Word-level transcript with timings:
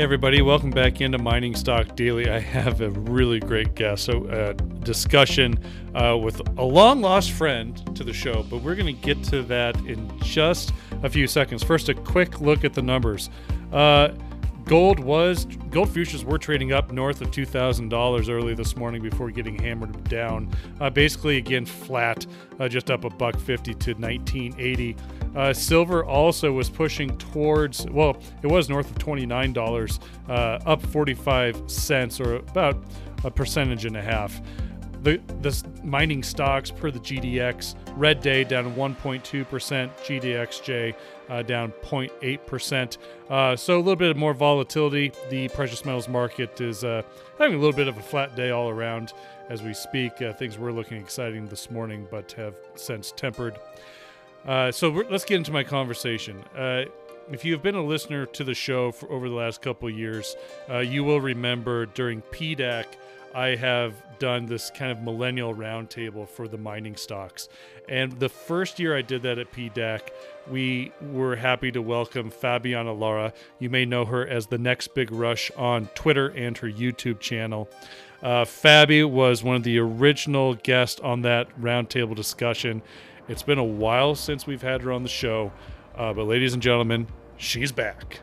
Everybody, 0.00 0.40
welcome 0.40 0.70
back 0.70 1.02
into 1.02 1.18
Mining 1.18 1.54
Stock 1.54 1.94
Daily. 1.94 2.30
I 2.30 2.38
have 2.38 2.80
a 2.80 2.88
really 2.88 3.38
great 3.38 3.74
guest, 3.74 4.04
so 4.04 4.24
uh, 4.28 4.54
discussion 4.82 5.62
uh, 5.94 6.16
with 6.16 6.40
a 6.58 6.64
long 6.64 7.02
lost 7.02 7.32
friend 7.32 7.94
to 7.94 8.02
the 8.02 8.14
show, 8.14 8.42
but 8.44 8.62
we're 8.62 8.76
going 8.76 8.86
to 8.86 9.02
get 9.02 9.22
to 9.24 9.42
that 9.42 9.76
in 9.80 10.10
just 10.20 10.72
a 11.02 11.10
few 11.10 11.26
seconds. 11.26 11.62
First, 11.62 11.90
a 11.90 11.94
quick 11.94 12.40
look 12.40 12.64
at 12.64 12.72
the 12.72 12.80
numbers. 12.80 13.28
Uh, 13.74 14.12
gold 14.64 15.00
was 15.00 15.44
gold 15.70 15.90
futures 15.90 16.24
were 16.24 16.38
trading 16.38 16.72
up 16.72 16.92
north 16.92 17.20
of 17.20 17.30
two 17.30 17.44
thousand 17.44 17.90
dollars 17.90 18.30
early 18.30 18.54
this 18.54 18.76
morning 18.76 19.02
before 19.02 19.30
getting 19.30 19.58
hammered 19.58 20.02
down. 20.08 20.50
Uh, 20.80 20.88
basically, 20.88 21.36
again 21.36 21.66
flat, 21.66 22.26
uh, 22.58 22.66
just 22.66 22.90
up 22.90 23.04
a 23.04 23.10
buck 23.10 23.38
fifty 23.38 23.74
to 23.74 23.92
nineteen 24.00 24.54
eighty. 24.58 24.96
Uh, 25.34 25.52
silver 25.52 26.04
also 26.04 26.52
was 26.52 26.68
pushing 26.68 27.16
towards, 27.18 27.86
well, 27.90 28.16
it 28.42 28.48
was 28.48 28.68
north 28.68 28.90
of 28.90 28.98
$29, 28.98 30.00
uh, 30.28 30.32
up 30.32 30.82
45 30.86 31.70
cents 31.70 32.20
or 32.20 32.36
about 32.36 32.76
a 33.24 33.30
percentage 33.30 33.84
and 33.84 33.96
a 33.96 34.02
half. 34.02 34.40
The, 35.02 35.18
the 35.40 35.64
mining 35.82 36.22
stocks 36.22 36.70
per 36.70 36.90
the 36.90 36.98
GDX, 36.98 37.74
red 37.96 38.20
day 38.20 38.44
down 38.44 38.74
1.2%, 38.74 39.46
GDXJ 39.48 40.94
uh, 41.30 41.42
down 41.42 41.72
0.8%. 41.82 42.98
Uh, 43.30 43.56
so 43.56 43.76
a 43.76 43.78
little 43.78 43.96
bit 43.96 44.14
more 44.16 44.34
volatility. 44.34 45.12
The 45.30 45.48
precious 45.48 45.86
metals 45.86 46.08
market 46.08 46.60
is 46.60 46.84
uh, 46.84 47.02
having 47.38 47.54
a 47.54 47.58
little 47.58 47.74
bit 47.74 47.88
of 47.88 47.96
a 47.96 48.02
flat 48.02 48.36
day 48.36 48.50
all 48.50 48.68
around 48.68 49.14
as 49.48 49.62
we 49.62 49.72
speak. 49.72 50.20
Uh, 50.20 50.34
things 50.34 50.58
were 50.58 50.72
looking 50.72 51.00
exciting 51.00 51.46
this 51.46 51.70
morning, 51.70 52.06
but 52.10 52.32
have 52.32 52.56
since 52.74 53.12
tempered. 53.12 53.58
Uh, 54.46 54.72
so 54.72 54.88
let's 55.10 55.24
get 55.24 55.36
into 55.36 55.52
my 55.52 55.62
conversation. 55.62 56.42
Uh, 56.56 56.84
if 57.30 57.44
you 57.44 57.52
have 57.52 57.62
been 57.62 57.74
a 57.74 57.84
listener 57.84 58.26
to 58.26 58.42
the 58.44 58.54
show 58.54 58.90
for 58.90 59.10
over 59.12 59.28
the 59.28 59.34
last 59.34 59.62
couple 59.62 59.88
years, 59.88 60.34
uh, 60.68 60.78
you 60.78 61.04
will 61.04 61.20
remember 61.20 61.86
during 61.86 62.22
PDAC, 62.22 62.86
I 63.34 63.54
have 63.54 63.94
done 64.18 64.46
this 64.46 64.70
kind 64.70 64.90
of 64.90 65.02
millennial 65.02 65.54
roundtable 65.54 66.28
for 66.28 66.48
the 66.48 66.58
mining 66.58 66.96
stocks. 66.96 67.48
And 67.88 68.18
the 68.18 68.28
first 68.28 68.80
year 68.80 68.96
I 68.96 69.02
did 69.02 69.22
that 69.22 69.38
at 69.38 69.52
PDAC, 69.52 70.08
we 70.50 70.92
were 71.00 71.36
happy 71.36 71.70
to 71.72 71.80
welcome 71.80 72.30
Fabiana 72.30 72.98
Lara. 72.98 73.32
You 73.60 73.70
may 73.70 73.84
know 73.84 74.04
her 74.04 74.26
as 74.26 74.46
the 74.46 74.58
Next 74.58 74.94
Big 74.94 75.12
Rush 75.12 75.50
on 75.56 75.86
Twitter 75.94 76.28
and 76.28 76.58
her 76.58 76.68
YouTube 76.68 77.20
channel. 77.20 77.68
Uh, 78.22 78.44
Fabi 78.44 79.08
was 79.08 79.42
one 79.42 79.56
of 79.56 79.62
the 79.62 79.78
original 79.78 80.54
guests 80.54 81.00
on 81.00 81.22
that 81.22 81.48
roundtable 81.60 82.14
discussion. 82.14 82.82
It's 83.30 83.44
been 83.44 83.58
a 83.58 83.64
while 83.64 84.16
since 84.16 84.44
we've 84.44 84.60
had 84.60 84.82
her 84.82 84.90
on 84.90 85.04
the 85.04 85.08
show, 85.08 85.52
uh, 85.94 86.12
but 86.12 86.24
ladies 86.24 86.52
and 86.52 86.60
gentlemen, 86.60 87.06
she's 87.36 87.70
back. 87.70 88.18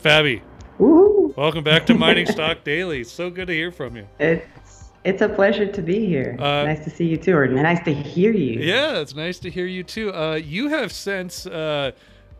Fabi, 0.00 0.40
welcome 0.78 1.64
back 1.64 1.84
to 1.86 1.94
Mining 1.98 2.26
Stock 2.26 2.62
Daily. 2.62 3.02
So 3.02 3.28
good 3.28 3.48
to 3.48 3.52
hear 3.52 3.72
from 3.72 3.96
you. 3.96 4.06
It's 4.20 4.92
it's 5.02 5.20
a 5.20 5.28
pleasure 5.28 5.66
to 5.66 5.82
be 5.82 6.06
here. 6.06 6.36
Uh, 6.38 6.62
nice 6.62 6.84
to 6.84 6.90
see 6.90 7.06
you 7.06 7.16
too, 7.16 7.36
or 7.36 7.48
nice 7.48 7.82
to 7.86 7.92
hear 7.92 8.30
you. 8.30 8.60
Yeah, 8.60 9.00
it's 9.00 9.16
nice 9.16 9.40
to 9.40 9.50
hear 9.50 9.66
you 9.66 9.82
too. 9.82 10.14
Uh, 10.14 10.34
you 10.34 10.68
have 10.68 10.92
since 10.92 11.44
uh, 11.48 11.90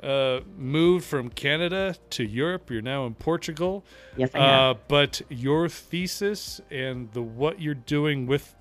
uh, 0.01 0.43
moved 0.57 1.07
from 1.07 1.29
Canada 1.29 1.97
to 2.11 2.25
Europe. 2.25 2.71
You're 2.71 2.83
now 2.83 3.07
in 3.07 3.17
Portugal. 3.17 3.85
Yes, 4.17 4.31
I 4.33 4.39
have. 4.39 4.77
Uh, 4.77 4.79
but 4.87 5.23
your 5.29 5.69
thesis 5.69 6.61
and 6.71 7.13
the 7.15 7.23
what 7.23 7.61
you're 7.61 7.75
doing 7.75 8.29
with 8.29 8.55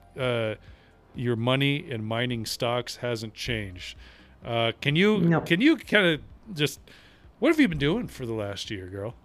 your 1.16 1.36
money 1.36 1.90
in 1.90 2.04
mining 2.04 2.46
stocks 2.46 2.98
hasn't 2.98 3.34
changed. 3.34 3.98
Uh, 4.44 4.72
can 4.82 4.96
you 4.96 5.20
no. 5.20 5.42
can 5.42 5.62
you 5.62 5.78
kind 5.78 6.06
of 6.06 6.22
just 6.54 6.80
what 7.40 7.50
have 7.50 7.60
you 7.60 7.68
been 7.68 7.78
doing 7.78 8.08
for 8.08 8.26
the 8.26 8.34
last 8.34 8.72
year, 8.72 8.88
girl? 8.88 9.16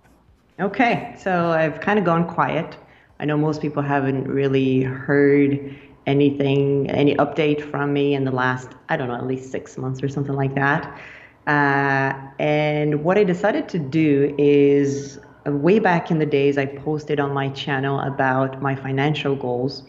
okay, 0.60 1.14
so 1.18 1.50
I've 1.50 1.80
kind 1.80 1.98
of 1.98 2.04
gone 2.04 2.28
quiet. 2.28 2.76
I 3.20 3.24
know 3.24 3.36
most 3.36 3.60
people 3.60 3.82
haven't 3.82 4.28
really 4.28 4.82
heard 4.82 5.76
anything, 6.06 6.88
any 6.90 7.14
update 7.16 7.70
from 7.70 7.92
me 7.92 8.14
in 8.14 8.24
the 8.24 8.30
last, 8.30 8.70
I 8.88 8.96
don't 8.96 9.08
know, 9.08 9.14
at 9.14 9.26
least 9.26 9.50
six 9.50 9.76
months 9.76 10.02
or 10.02 10.08
something 10.08 10.34
like 10.34 10.54
that. 10.54 10.98
Uh, 11.46 12.12
and 12.38 13.02
what 13.04 13.18
I 13.18 13.24
decided 13.24 13.68
to 13.70 13.78
do 13.78 14.34
is 14.38 15.18
uh, 15.46 15.52
way 15.52 15.78
back 15.78 16.10
in 16.10 16.18
the 16.18 16.26
days, 16.26 16.58
I 16.58 16.66
posted 16.66 17.18
on 17.18 17.32
my 17.32 17.48
channel 17.50 18.00
about 18.00 18.62
my 18.62 18.74
financial 18.74 19.34
goals. 19.34 19.82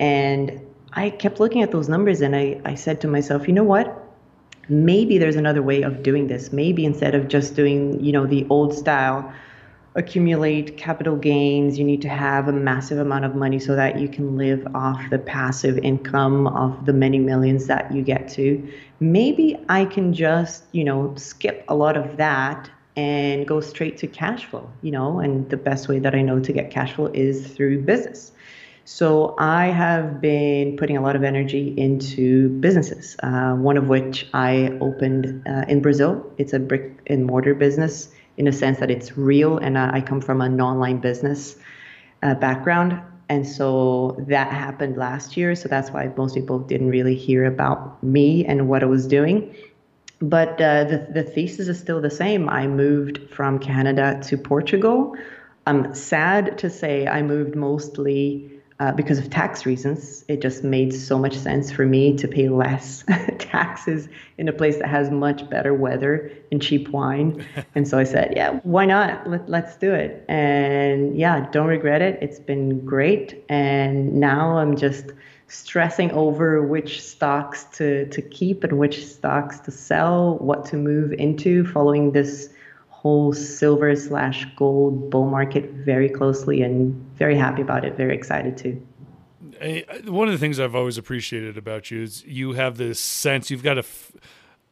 And 0.00 0.60
I 0.98 1.10
kept 1.10 1.38
looking 1.38 1.62
at 1.62 1.70
those 1.70 1.88
numbers 1.88 2.20
and 2.22 2.34
I, 2.34 2.60
I 2.64 2.74
said 2.74 3.00
to 3.02 3.08
myself, 3.08 3.46
you 3.46 3.54
know 3.54 3.62
what? 3.62 4.04
Maybe 4.68 5.16
there's 5.16 5.36
another 5.36 5.62
way 5.62 5.82
of 5.82 6.02
doing 6.02 6.26
this. 6.26 6.52
Maybe 6.52 6.84
instead 6.84 7.14
of 7.14 7.28
just 7.28 7.54
doing, 7.54 8.02
you 8.04 8.10
know, 8.10 8.26
the 8.26 8.44
old 8.50 8.74
style, 8.74 9.32
accumulate 9.94 10.76
capital 10.76 11.14
gains, 11.14 11.78
you 11.78 11.84
need 11.84 12.02
to 12.02 12.08
have 12.08 12.48
a 12.48 12.52
massive 12.52 12.98
amount 12.98 13.24
of 13.24 13.36
money 13.36 13.60
so 13.60 13.76
that 13.76 14.00
you 14.00 14.08
can 14.08 14.36
live 14.36 14.66
off 14.74 15.00
the 15.10 15.20
passive 15.20 15.78
income 15.78 16.48
of 16.48 16.84
the 16.84 16.92
many 16.92 17.20
millions 17.20 17.68
that 17.68 17.94
you 17.94 18.02
get 18.02 18.28
to. 18.30 18.68
Maybe 18.98 19.56
I 19.68 19.84
can 19.84 20.12
just, 20.12 20.64
you 20.72 20.82
know, 20.82 21.14
skip 21.14 21.64
a 21.68 21.76
lot 21.76 21.96
of 21.96 22.16
that 22.16 22.68
and 22.96 23.46
go 23.46 23.60
straight 23.60 23.98
to 23.98 24.08
cash 24.08 24.46
flow, 24.46 24.68
you 24.82 24.90
know, 24.90 25.20
and 25.20 25.48
the 25.48 25.56
best 25.56 25.86
way 25.88 26.00
that 26.00 26.16
I 26.16 26.22
know 26.22 26.40
to 26.40 26.52
get 26.52 26.72
cash 26.72 26.94
flow 26.94 27.06
is 27.14 27.46
through 27.46 27.82
business. 27.82 28.32
So 28.90 29.34
I 29.36 29.66
have 29.66 30.18
been 30.18 30.78
putting 30.78 30.96
a 30.96 31.02
lot 31.02 31.14
of 31.14 31.22
energy 31.22 31.74
into 31.76 32.48
businesses, 32.48 33.16
uh, 33.22 33.52
one 33.52 33.76
of 33.76 33.86
which 33.86 34.26
I 34.32 34.78
opened 34.80 35.46
uh, 35.46 35.66
in 35.68 35.82
Brazil. 35.82 36.24
It's 36.38 36.54
a 36.54 36.58
brick 36.58 36.98
and 37.06 37.26
mortar 37.26 37.54
business 37.54 38.08
in 38.38 38.48
a 38.48 38.52
sense 38.52 38.78
that 38.78 38.90
it's 38.90 39.18
real, 39.18 39.58
and 39.58 39.76
I 39.76 40.00
come 40.00 40.22
from 40.22 40.40
an 40.40 40.58
online 40.58 41.00
business 41.00 41.56
uh, 42.22 42.34
background. 42.36 42.98
And 43.28 43.46
so 43.46 44.16
that 44.26 44.50
happened 44.50 44.96
last 44.96 45.36
year. 45.36 45.54
So 45.54 45.68
that's 45.68 45.90
why 45.90 46.10
most 46.16 46.34
people 46.34 46.58
didn't 46.58 46.88
really 46.88 47.14
hear 47.14 47.44
about 47.44 48.02
me 48.02 48.46
and 48.46 48.70
what 48.70 48.82
I 48.82 48.86
was 48.86 49.06
doing. 49.06 49.54
But 50.22 50.58
uh, 50.62 50.84
the, 50.84 51.08
the 51.12 51.24
thesis 51.24 51.68
is 51.68 51.78
still 51.78 52.00
the 52.00 52.10
same. 52.10 52.48
I 52.48 52.66
moved 52.66 53.20
from 53.28 53.58
Canada 53.58 54.18
to 54.28 54.38
Portugal. 54.38 55.14
I'm 55.66 55.94
sad 55.94 56.56
to 56.56 56.70
say 56.70 57.06
I 57.06 57.20
moved 57.20 57.54
mostly 57.54 58.57
uh, 58.80 58.92
because 58.92 59.18
of 59.18 59.28
tax 59.28 59.66
reasons, 59.66 60.24
it 60.28 60.40
just 60.40 60.62
made 60.62 60.94
so 60.94 61.18
much 61.18 61.36
sense 61.36 61.72
for 61.72 61.84
me 61.84 62.16
to 62.16 62.28
pay 62.28 62.48
less 62.48 63.04
taxes 63.38 64.08
in 64.38 64.46
a 64.46 64.52
place 64.52 64.78
that 64.78 64.88
has 64.88 65.10
much 65.10 65.48
better 65.50 65.74
weather 65.74 66.30
and 66.52 66.62
cheap 66.62 66.88
wine. 66.90 67.44
and 67.74 67.88
so 67.88 67.98
I 67.98 68.04
said, 68.04 68.34
yeah, 68.36 68.60
why 68.62 68.84
not? 68.86 69.28
Let, 69.28 69.48
let's 69.48 69.76
do 69.76 69.92
it. 69.92 70.24
And 70.28 71.18
yeah, 71.18 71.48
don't 71.50 71.66
regret 71.66 72.02
it. 72.02 72.18
It's 72.22 72.38
been 72.38 72.84
great. 72.84 73.44
And 73.48 74.14
now 74.14 74.58
I'm 74.58 74.76
just 74.76 75.06
stressing 75.48 76.12
over 76.12 76.62
which 76.62 77.02
stocks 77.02 77.64
to, 77.64 78.06
to 78.10 78.22
keep 78.22 78.62
and 78.62 78.78
which 78.78 79.04
stocks 79.04 79.58
to 79.60 79.72
sell, 79.72 80.36
what 80.38 80.66
to 80.66 80.76
move 80.76 81.12
into 81.14 81.66
following 81.66 82.12
this 82.12 82.50
whole 82.98 83.32
silver 83.32 83.94
slash 83.94 84.44
gold 84.56 85.08
bull 85.08 85.26
market 85.26 85.70
very 85.70 86.08
closely 86.08 86.62
and 86.62 86.92
very 87.14 87.36
happy 87.36 87.62
about 87.62 87.84
it, 87.84 87.96
very 87.96 88.12
excited 88.12 88.56
too. 88.56 88.84
One 90.04 90.26
of 90.26 90.32
the 90.32 90.38
things 90.38 90.58
I've 90.58 90.74
always 90.74 90.98
appreciated 90.98 91.56
about 91.56 91.92
you 91.92 92.02
is 92.02 92.24
you 92.24 92.54
have 92.54 92.76
this 92.76 92.98
sense 92.98 93.52
you've 93.52 93.62
got 93.62 93.78
a, 93.78 93.84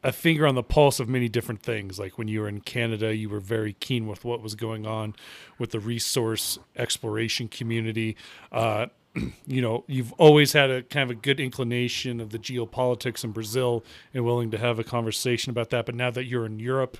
a 0.03 0.11
finger 0.11 0.45
on 0.45 0.55
the 0.55 0.63
pulse 0.63 0.99
of 0.99 1.07
many 1.07 1.29
different 1.29 1.61
things. 1.61 1.99
Like 1.99 2.17
when 2.17 2.27
you 2.27 2.41
were 2.41 2.49
in 2.49 2.59
Canada, 2.59 3.15
you 3.15 3.29
were 3.29 3.39
very 3.39 3.71
keen 3.71 4.07
with 4.07 4.25
what 4.25 4.41
was 4.41 4.55
going 4.55 4.85
on 4.85 5.15
with 5.57 5.71
the 5.71 5.79
resource 5.79 6.59
exploration 6.75 7.47
community. 7.47 8.17
Uh, 8.51 8.87
you 9.47 9.61
know, 9.61 9.83
you've 9.87 10.11
always 10.13 10.53
had 10.53 10.69
a 10.69 10.83
kind 10.83 11.09
of 11.09 11.17
a 11.17 11.19
good 11.19 11.39
inclination 11.39 12.19
of 12.19 12.29
the 12.29 12.39
geopolitics 12.39 13.23
in 13.23 13.31
Brazil 13.31 13.83
and 14.13 14.25
willing 14.25 14.51
to 14.51 14.57
have 14.57 14.79
a 14.79 14.83
conversation 14.83 15.49
about 15.49 15.69
that. 15.71 15.85
But 15.85 15.95
now 15.95 16.11
that 16.11 16.25
you're 16.25 16.45
in 16.45 16.59
Europe, 16.59 16.97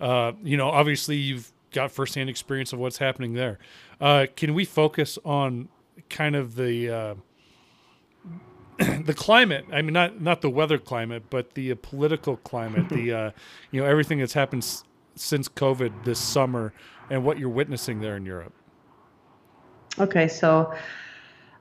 uh, 0.00 0.32
you 0.42 0.56
know, 0.56 0.68
obviously 0.68 1.16
you've 1.16 1.52
got 1.72 1.90
firsthand 1.90 2.28
experience 2.28 2.72
of 2.72 2.78
what's 2.78 2.98
happening 2.98 3.34
there. 3.34 3.58
Uh, 4.00 4.26
can 4.36 4.54
we 4.54 4.64
focus 4.64 5.18
on 5.24 5.68
kind 6.08 6.34
of 6.34 6.56
the 6.56 6.90
uh, 6.90 7.14
the 9.04 9.14
climate? 9.14 9.66
I 9.72 9.82
mean, 9.82 9.92
not 9.92 10.20
not 10.20 10.40
the 10.40 10.50
weather 10.50 10.78
climate, 10.78 11.24
but 11.30 11.54
the 11.54 11.72
uh, 11.72 11.76
political 11.80 12.36
climate. 12.38 12.88
the 12.88 13.12
uh, 13.12 13.30
you 13.70 13.80
know 13.80 13.86
everything 13.86 14.18
that's 14.18 14.32
happened 14.32 14.62
s- 14.62 14.84
since 15.14 15.48
COVID 15.48 16.04
this 16.04 16.18
summer, 16.18 16.72
and 17.10 17.24
what 17.24 17.38
you're 17.38 17.48
witnessing 17.48 18.00
there 18.00 18.16
in 18.16 18.24
Europe. 18.24 18.52
Okay, 19.98 20.28
so 20.28 20.72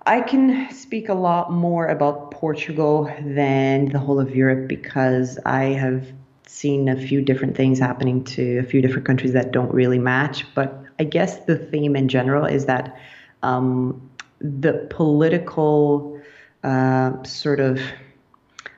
I 0.09 0.21
can 0.21 0.71
speak 0.71 1.07
a 1.07 1.13
lot 1.13 1.51
more 1.51 1.85
about 1.85 2.31
Portugal 2.31 3.13
than 3.21 3.89
the 3.89 3.99
whole 3.99 4.19
of 4.19 4.35
Europe 4.35 4.67
because 4.67 5.37
I 5.45 5.65
have 5.65 6.11
seen 6.47 6.89
a 6.89 6.95
few 6.95 7.21
different 7.21 7.55
things 7.55 7.77
happening 7.77 8.23
to 8.23 8.57
a 8.57 8.63
few 8.63 8.81
different 8.81 9.05
countries 9.05 9.33
that 9.33 9.51
don't 9.51 9.71
really 9.71 9.99
match. 9.99 10.51
But 10.55 10.83
I 10.97 11.03
guess 11.03 11.45
the 11.45 11.55
theme 11.55 11.95
in 11.95 12.07
general 12.07 12.45
is 12.45 12.65
that 12.65 12.97
um, 13.43 14.09
the 14.41 14.87
political 14.89 16.19
uh, 16.63 17.21
sort 17.21 17.59
of, 17.59 17.79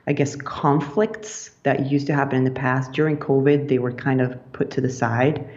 I 0.06 0.12
guess, 0.12 0.36
conflicts 0.36 1.48
that 1.62 1.90
used 1.90 2.08
to 2.08 2.14
happen 2.14 2.36
in 2.36 2.44
the 2.44 2.50
past 2.50 2.92
during 2.92 3.16
COVID, 3.16 3.68
they 3.68 3.78
were 3.78 3.92
kind 3.92 4.20
of 4.20 4.38
put 4.52 4.70
to 4.72 4.82
the 4.82 4.90
side 4.90 5.48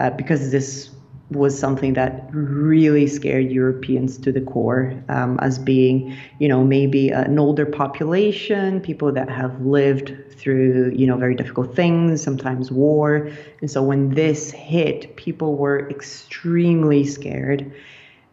uh, 0.00 0.10
because 0.10 0.50
this 0.50 0.90
was 1.32 1.58
something 1.58 1.94
that 1.94 2.28
really 2.32 3.06
scared 3.06 3.50
Europeans 3.50 4.18
to 4.18 4.32
the 4.32 4.40
core 4.40 4.94
um, 5.08 5.38
as 5.40 5.58
being, 5.58 6.16
you 6.38 6.48
know, 6.48 6.64
maybe 6.64 7.08
an 7.10 7.38
older 7.38 7.66
population, 7.66 8.80
people 8.80 9.12
that 9.12 9.28
have 9.28 9.60
lived 9.60 10.14
through, 10.30 10.92
you 10.94 11.06
know, 11.06 11.16
very 11.16 11.34
difficult 11.34 11.74
things, 11.74 12.22
sometimes 12.22 12.70
war. 12.70 13.28
And 13.60 13.70
so 13.70 13.82
when 13.82 14.10
this 14.10 14.50
hit, 14.50 15.16
people 15.16 15.56
were 15.56 15.88
extremely 15.88 17.04
scared 17.04 17.72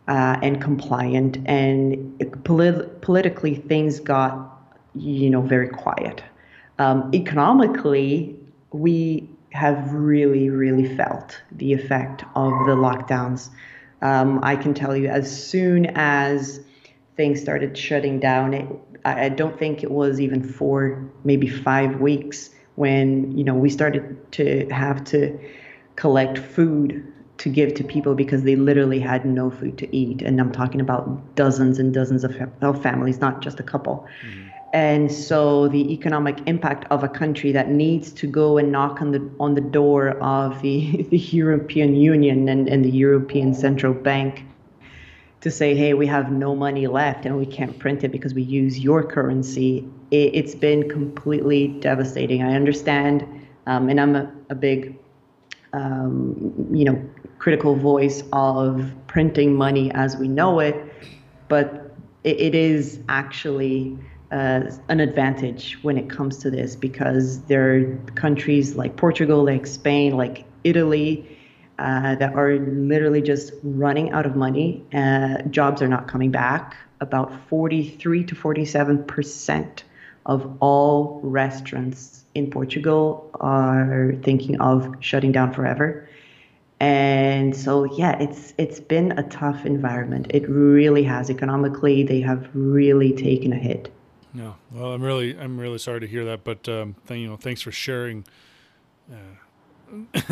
uh, 0.07 0.39
and 0.41 0.61
compliant. 0.61 1.37
And 1.45 2.43
polit- 2.43 3.01
politically, 3.01 3.55
things 3.55 3.99
got, 3.99 4.59
you 4.95 5.29
know, 5.29 5.41
very 5.41 5.69
quiet. 5.69 6.23
Um, 6.79 7.11
economically, 7.13 8.35
we 8.71 9.29
have 9.51 9.91
really, 9.93 10.49
really 10.49 10.95
felt 10.95 11.41
the 11.51 11.73
effect 11.73 12.23
of 12.35 12.51
the 12.65 12.75
lockdowns. 12.75 13.49
Um, 14.01 14.39
I 14.43 14.55
can 14.55 14.73
tell 14.73 14.95
you, 14.95 15.07
as 15.07 15.29
soon 15.47 15.87
as 15.95 16.61
things 17.17 17.41
started 17.41 17.77
shutting 17.77 18.19
down, 18.19 18.53
it, 18.53 18.67
I 19.05 19.29
don't 19.29 19.57
think 19.57 19.83
it 19.83 19.91
was 19.91 20.19
even 20.19 20.43
four, 20.43 21.09
maybe 21.23 21.47
five 21.47 21.99
weeks 21.99 22.49
when 22.75 23.37
you 23.37 23.43
know 23.43 23.53
we 23.53 23.69
started 23.69 24.31
to 24.33 24.67
have 24.69 25.03
to 25.03 25.37
collect 25.95 26.37
food 26.37 27.05
to 27.39 27.49
give 27.49 27.73
to 27.73 27.83
people 27.83 28.15
because 28.15 28.43
they 28.43 28.55
literally 28.55 28.99
had 28.99 29.25
no 29.25 29.49
food 29.49 29.77
to 29.77 29.95
eat. 29.95 30.21
And 30.21 30.39
I'm 30.39 30.51
talking 30.51 30.81
about 30.81 31.35
dozens 31.35 31.79
and 31.79 31.93
dozens 31.93 32.23
of, 32.23 32.35
families, 32.83 33.19
not 33.19 33.41
just 33.41 33.59
a 33.59 33.63
couple. 33.63 34.05
Mm-hmm. 34.25 34.48
And 34.71 35.11
so 35.11 35.67
the 35.67 35.91
economic 35.91 36.39
impact 36.45 36.85
of 36.91 37.03
a 37.03 37.09
country 37.09 37.51
that 37.53 37.69
needs 37.69 38.11
to 38.13 38.27
go 38.27 38.57
and 38.57 38.71
knock 38.71 39.01
on 39.01 39.11
the 39.11 39.29
on 39.39 39.55
the 39.55 39.61
door 39.61 40.09
of 40.21 40.61
the, 40.61 41.03
the 41.09 41.17
European 41.17 41.95
Union 41.95 42.47
and, 42.49 42.67
and 42.69 42.85
the 42.85 42.91
European 42.91 43.53
Central 43.53 43.93
Bank 43.93 44.45
to 45.41 45.49
say, 45.49 45.73
hey, 45.75 45.93
we 45.93 46.05
have 46.05 46.31
no 46.31 46.55
money 46.55 46.87
left 46.87 47.25
and 47.25 47.37
we 47.37 47.45
can't 47.45 47.77
print 47.79 48.03
it 48.03 48.11
because 48.11 48.33
we 48.33 48.41
use 48.41 48.79
your 48.79 49.03
currency, 49.03 49.87
it, 50.11 50.35
has 50.35 50.53
been 50.53 50.89
completely 50.89 51.69
devastating. 51.79 52.43
I 52.43 52.55
understand, 52.55 53.25
um, 53.65 53.89
and 53.89 54.01
I'm 54.01 54.15
a, 54.15 54.31
a 54.49 54.55
big, 54.55 54.97
um, 55.71 56.53
you 56.71 56.83
know, 56.83 57.01
critical 57.37 57.73
voice 57.75 58.21
of 58.33 58.91
printing 59.07 59.55
money 59.55 59.91
as 59.91 60.17
we 60.17 60.27
know 60.27 60.59
it, 60.59 60.75
but 61.47 61.95
it, 62.25 62.37
it 62.37 62.55
is 62.55 62.99
actually 63.07 63.97
uh, 64.31 64.71
an 64.89 64.99
advantage 64.99 65.77
when 65.81 65.97
it 65.97 66.09
comes 66.09 66.37
to 66.39 66.51
this 66.51 66.75
because 66.75 67.41
there 67.43 67.75
are 67.75 67.97
countries 68.15 68.75
like 68.75 68.95
Portugal, 68.95 69.43
like 69.43 69.65
Spain, 69.67 70.15
like 70.15 70.45
Italy. 70.63 71.35
Uh, 71.79 72.13
that 72.15 72.35
are 72.35 72.57
literally 72.57 73.21
just 73.21 73.53
running 73.63 74.11
out 74.11 74.25
of 74.25 74.35
money. 74.35 74.83
Uh, 74.93 75.41
jobs 75.43 75.81
are 75.81 75.87
not 75.87 76.09
coming 76.09 76.29
back. 76.29 76.75
About 76.99 77.31
43 77.47 78.25
to 78.25 78.35
47 78.35 79.05
percent 79.05 79.85
of 80.25 80.57
all 80.59 81.19
restaurants 81.23 82.23
in 82.35 82.51
Portugal 82.51 83.29
are 83.39 84.13
thinking 84.23 84.59
of 84.59 84.95
shutting 84.99 85.31
down 85.31 85.53
forever. 85.53 86.07
And 86.79 87.55
so, 87.55 87.83
yeah, 87.83 88.17
it's 88.19 88.53
it's 88.57 88.79
been 88.79 89.11
a 89.13 89.23
tough 89.23 89.65
environment. 89.65 90.27
It 90.29 90.47
really 90.47 91.03
has. 91.03 91.29
Economically, 91.29 92.03
they 92.03 92.21
have 92.21 92.49
really 92.53 93.11
taken 93.11 93.51
a 93.51 93.57
hit. 93.57 93.91
No, 94.33 94.55
well, 94.71 94.93
I'm 94.93 95.01
really 95.01 95.37
I'm 95.37 95.59
really 95.59 95.79
sorry 95.79 95.99
to 96.01 96.07
hear 96.07 96.25
that, 96.25 96.43
but 96.43 96.67
um, 96.69 96.95
th- 97.07 97.19
you 97.19 97.27
know, 97.27 97.37
thanks 97.37 97.61
for 97.61 97.71
sharing. 97.71 98.25
Uh, 99.11 99.15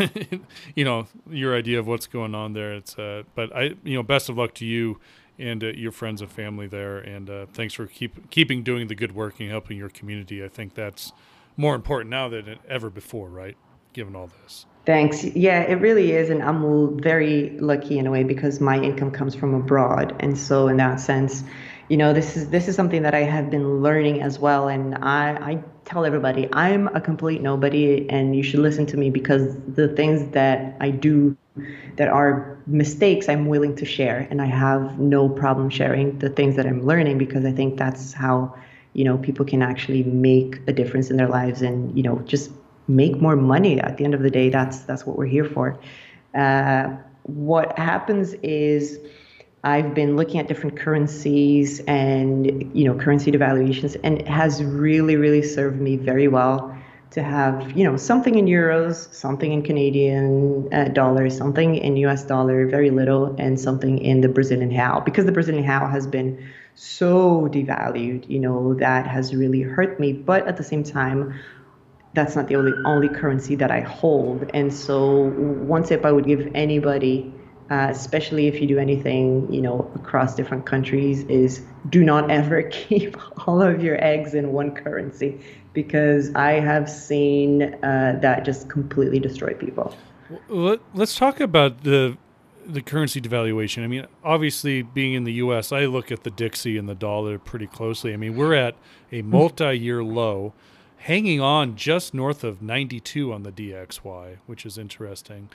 you 0.75 0.85
know 0.85 1.07
your 1.27 1.55
idea 1.55 1.79
of 1.79 1.87
what's 1.87 2.05
going 2.05 2.35
on 2.35 2.53
there. 2.53 2.73
It's 2.73 2.97
uh, 2.97 3.23
but 3.33 3.55
I 3.55 3.73
you 3.83 3.95
know 3.95 4.03
best 4.03 4.29
of 4.29 4.37
luck 4.37 4.53
to 4.55 4.65
you 4.65 4.99
and 5.39 5.63
uh, 5.63 5.67
your 5.67 5.91
friends 5.91 6.21
and 6.21 6.31
family 6.31 6.67
there, 6.67 6.97
and 6.99 7.29
uh, 7.29 7.45
thanks 7.53 7.73
for 7.73 7.87
keep 7.87 8.29
keeping 8.29 8.63
doing 8.63 8.87
the 8.87 8.95
good 8.95 9.15
work 9.15 9.39
and 9.39 9.49
helping 9.49 9.77
your 9.77 9.89
community. 9.89 10.43
I 10.43 10.47
think 10.47 10.75
that's 10.75 11.11
more 11.55 11.73
important 11.73 12.11
now 12.11 12.29
than 12.29 12.59
ever 12.67 12.89
before, 12.89 13.29
right? 13.29 13.57
Given 13.93 14.15
all 14.15 14.29
this. 14.43 14.65
Thanks. 14.85 15.25
Yeah, 15.25 15.63
it 15.63 15.81
really 15.81 16.13
is. 16.13 16.29
And 16.29 16.41
I'm 16.41 16.99
very 17.01 17.49
lucky 17.59 17.99
in 17.99 18.07
a 18.07 18.11
way 18.11 18.23
because 18.23 18.61
my 18.61 18.79
income 18.79 19.11
comes 19.11 19.35
from 19.35 19.53
abroad. 19.53 20.15
And 20.21 20.37
so, 20.37 20.69
in 20.69 20.77
that 20.77 21.01
sense, 21.01 21.43
you 21.89 21.95
know, 21.95 22.13
this 22.13 22.35
is 22.35 22.49
this 22.49 22.67
is 22.67 22.75
something 22.75 23.03
that 23.03 23.15
I 23.15 23.21
have 23.21 23.49
been 23.49 23.81
learning 23.81 24.21
as 24.21 24.39
well. 24.39 24.67
And 24.67 24.95
I, 24.95 25.31
I 25.51 25.63
tell 25.85 26.05
everybody 26.05 26.49
I'm 26.51 26.87
a 26.89 26.99
complete 26.99 27.41
nobody, 27.41 28.09
and 28.09 28.35
you 28.35 28.43
should 28.43 28.59
listen 28.59 28.85
to 28.87 28.97
me 28.97 29.09
because 29.09 29.55
the 29.75 29.87
things 29.89 30.31
that 30.31 30.75
I 30.81 30.89
do 30.89 31.37
that 31.95 32.09
are 32.09 32.57
mistakes, 32.67 33.29
I'm 33.29 33.47
willing 33.47 33.75
to 33.77 33.85
share, 33.85 34.27
and 34.29 34.41
I 34.41 34.45
have 34.45 34.99
no 34.99 35.29
problem 35.29 35.69
sharing 35.69 36.19
the 36.19 36.29
things 36.29 36.55
that 36.57 36.65
I'm 36.65 36.85
learning 36.85 37.17
because 37.17 37.45
I 37.45 37.51
think 37.51 37.77
that's 37.77 38.13
how 38.13 38.55
you 38.93 39.05
know 39.05 39.17
people 39.17 39.45
can 39.45 39.61
actually 39.61 40.03
make 40.03 40.59
a 40.67 40.73
difference 40.73 41.09
in 41.09 41.15
their 41.17 41.29
lives 41.29 41.61
and 41.61 41.95
you 41.95 42.03
know 42.03 42.19
just 42.25 42.51
make 42.89 43.21
more 43.21 43.37
money. 43.37 43.79
At 43.79 43.97
the 43.97 44.03
end 44.03 44.13
of 44.13 44.21
the 44.21 44.31
day 44.31 44.49
that's 44.49 44.79
that's 44.81 45.05
what 45.05 45.17
we're 45.17 45.25
here 45.25 45.45
for. 45.45 45.79
Uh, 46.35 46.97
what 47.23 47.77
happens 47.77 48.33
is 48.35 48.99
I've 49.63 49.93
been 49.93 50.15
looking 50.15 50.39
at 50.39 50.47
different 50.47 50.77
currencies 50.77 51.79
and 51.81 52.75
you 52.75 52.85
know 52.85 52.95
currency 52.95 53.31
devaluations, 53.31 53.97
and 54.03 54.19
it 54.19 54.27
has 54.27 54.63
really, 54.63 55.15
really 55.15 55.41
served 55.41 55.81
me 55.81 55.97
very 55.97 56.27
well 56.27 56.77
to 57.11 57.23
have 57.23 57.75
you 57.75 57.83
know 57.83 57.97
something 57.97 58.35
in 58.35 58.45
euros, 58.45 59.11
something 59.13 59.51
in 59.51 59.61
Canadian 59.63 60.71
uh, 60.73 60.85
dollars, 60.85 61.37
something 61.37 61.75
in 61.75 61.97
U.S. 61.97 62.23
dollar, 62.23 62.67
very 62.67 62.91
little, 62.91 63.35
and 63.39 63.59
something 63.59 63.97
in 63.97 64.21
the 64.21 64.29
Brazilian 64.29 64.69
real 64.69 65.01
because 65.01 65.25
the 65.25 65.31
Brazilian 65.31 65.65
real 65.65 65.87
has 65.87 66.05
been 66.05 66.49
so 66.75 67.49
devalued. 67.51 68.29
You 68.29 68.39
know 68.39 68.73
that 68.75 69.07
has 69.07 69.35
really 69.35 69.61
hurt 69.61 69.99
me, 69.99 70.13
but 70.13 70.47
at 70.47 70.57
the 70.57 70.63
same 70.63 70.83
time, 70.83 71.33
that's 72.13 72.35
not 72.35 72.47
the 72.47 72.55
only 72.55 72.73
only 72.85 73.09
currency 73.09 73.55
that 73.55 73.71
I 73.71 73.81
hold. 73.81 74.49
And 74.53 74.73
so 74.73 75.29
one 75.29 75.83
tip 75.83 76.05
I 76.05 76.11
would 76.11 76.25
give 76.25 76.51
anybody, 76.53 77.33
uh, 77.69 77.87
especially 77.89 78.47
if 78.47 78.61
you 78.61 78.67
do 78.67 78.79
anything, 78.79 79.51
you 79.51 79.61
know, 79.61 79.89
across 79.95 80.35
different 80.35 80.65
countries, 80.65 81.23
is 81.23 81.61
do 81.89 82.03
not 82.03 82.29
ever 82.39 82.63
keep 82.63 83.17
all 83.47 83.61
of 83.61 83.83
your 83.83 84.03
eggs 84.03 84.33
in 84.33 84.53
one 84.53 84.73
currency, 84.73 85.39
because 85.73 86.33
I 86.35 86.53
have 86.53 86.89
seen 86.89 87.75
uh, 87.83 88.19
that 88.21 88.45
just 88.45 88.69
completely 88.69 89.19
destroy 89.19 89.53
people. 89.53 89.95
Let's 90.49 91.15
talk 91.15 91.39
about 91.39 91.83
the 91.83 92.17
the 92.65 92.81
currency 92.81 93.21
devaluation. 93.21 93.83
I 93.83 93.87
mean, 93.87 94.07
obviously, 94.23 94.81
being 94.81 95.13
in 95.13 95.23
the 95.23 95.33
U.S., 95.33 95.71
I 95.71 95.85
look 95.85 96.11
at 96.11 96.23
the 96.23 96.29
Dixie 96.29 96.77
and 96.77 96.87
the 96.87 96.95
dollar 96.95 97.39
pretty 97.39 97.67
closely. 97.67 98.13
I 98.13 98.17
mean, 98.17 98.35
we're 98.35 98.55
at 98.55 98.75
a 99.11 99.21
multi-year 99.21 100.03
low 100.03 100.53
hanging 100.97 101.39
on 101.39 101.75
just 101.75 102.13
north 102.13 102.43
of 102.43 102.61
92 102.61 103.31
on 103.31 103.43
the 103.43 103.51
DXY, 103.51 104.37
which 104.45 104.65
is 104.65 104.77
interesting. 104.77 105.49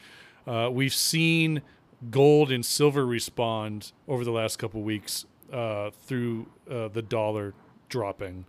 Uh, 0.46 0.70
we've 0.72 0.94
seen 0.94 1.62
gold 2.10 2.50
and 2.50 2.64
silver 2.64 3.06
respond 3.06 3.92
over 4.08 4.24
the 4.24 4.32
last 4.32 4.58
couple 4.58 4.82
weeks 4.82 5.24
uh, 5.52 5.90
through 5.90 6.46
uh, 6.70 6.88
the 6.88 7.02
dollar 7.02 7.54
dropping. 7.88 8.44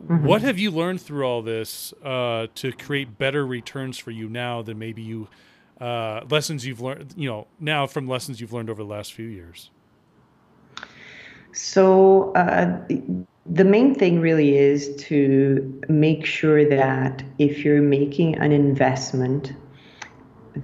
Mm-hmm. 0.00 0.26
What 0.26 0.42
have 0.42 0.58
you 0.58 0.70
learned 0.70 1.00
through 1.00 1.24
all 1.24 1.42
this 1.42 1.92
uh, 2.02 2.48
to 2.56 2.72
create 2.72 3.18
better 3.18 3.46
returns 3.46 3.98
for 3.98 4.10
you 4.10 4.28
now 4.28 4.62
than 4.62 4.78
maybe 4.78 5.02
you 5.02 5.28
uh, 5.80 6.22
lessons 6.28 6.66
you've 6.66 6.80
learned? 6.80 7.14
You 7.16 7.28
know, 7.28 7.46
now 7.60 7.86
from 7.86 8.08
lessons 8.08 8.40
you've 8.40 8.52
learned 8.52 8.70
over 8.70 8.82
the 8.82 8.88
last 8.88 9.12
few 9.12 9.26
years. 9.26 9.70
So 11.52 12.32
uh, 12.32 12.80
the 13.46 13.64
main 13.64 13.94
thing 13.94 14.20
really 14.20 14.56
is 14.56 14.96
to 15.04 15.80
make 15.88 16.24
sure 16.24 16.68
that 16.68 17.22
if 17.38 17.64
you're 17.64 17.82
making 17.82 18.36
an 18.36 18.52
investment 18.52 19.52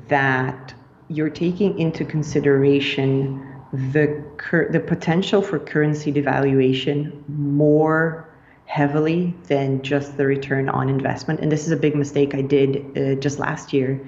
that 0.08 0.74
you're 1.08 1.30
taking 1.30 1.78
into 1.78 2.04
consideration 2.04 3.44
the 3.92 4.24
cur- 4.36 4.70
the 4.70 4.80
potential 4.80 5.42
for 5.42 5.58
currency 5.58 6.12
devaluation 6.12 7.26
more 7.28 8.28
heavily 8.66 9.34
than 9.44 9.82
just 9.82 10.16
the 10.16 10.26
return 10.26 10.68
on 10.68 10.88
investment 10.88 11.40
and 11.40 11.50
this 11.50 11.66
is 11.66 11.72
a 11.72 11.76
big 11.76 11.94
mistake 11.94 12.34
I 12.34 12.42
did 12.42 12.98
uh, 12.98 13.14
just 13.20 13.38
last 13.38 13.72
year 13.72 14.00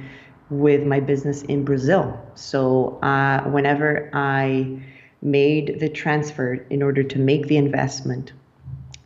with 0.50 0.84
my 0.84 1.00
business 1.00 1.42
in 1.42 1.64
Brazil 1.64 2.18
so 2.34 2.98
uh, 3.02 3.42
whenever 3.44 4.10
I 4.12 4.80
made 5.22 5.80
the 5.80 5.88
transfer 5.88 6.54
in 6.70 6.82
order 6.82 7.02
to 7.02 7.18
make 7.18 7.46
the 7.46 7.56
investment 7.56 8.32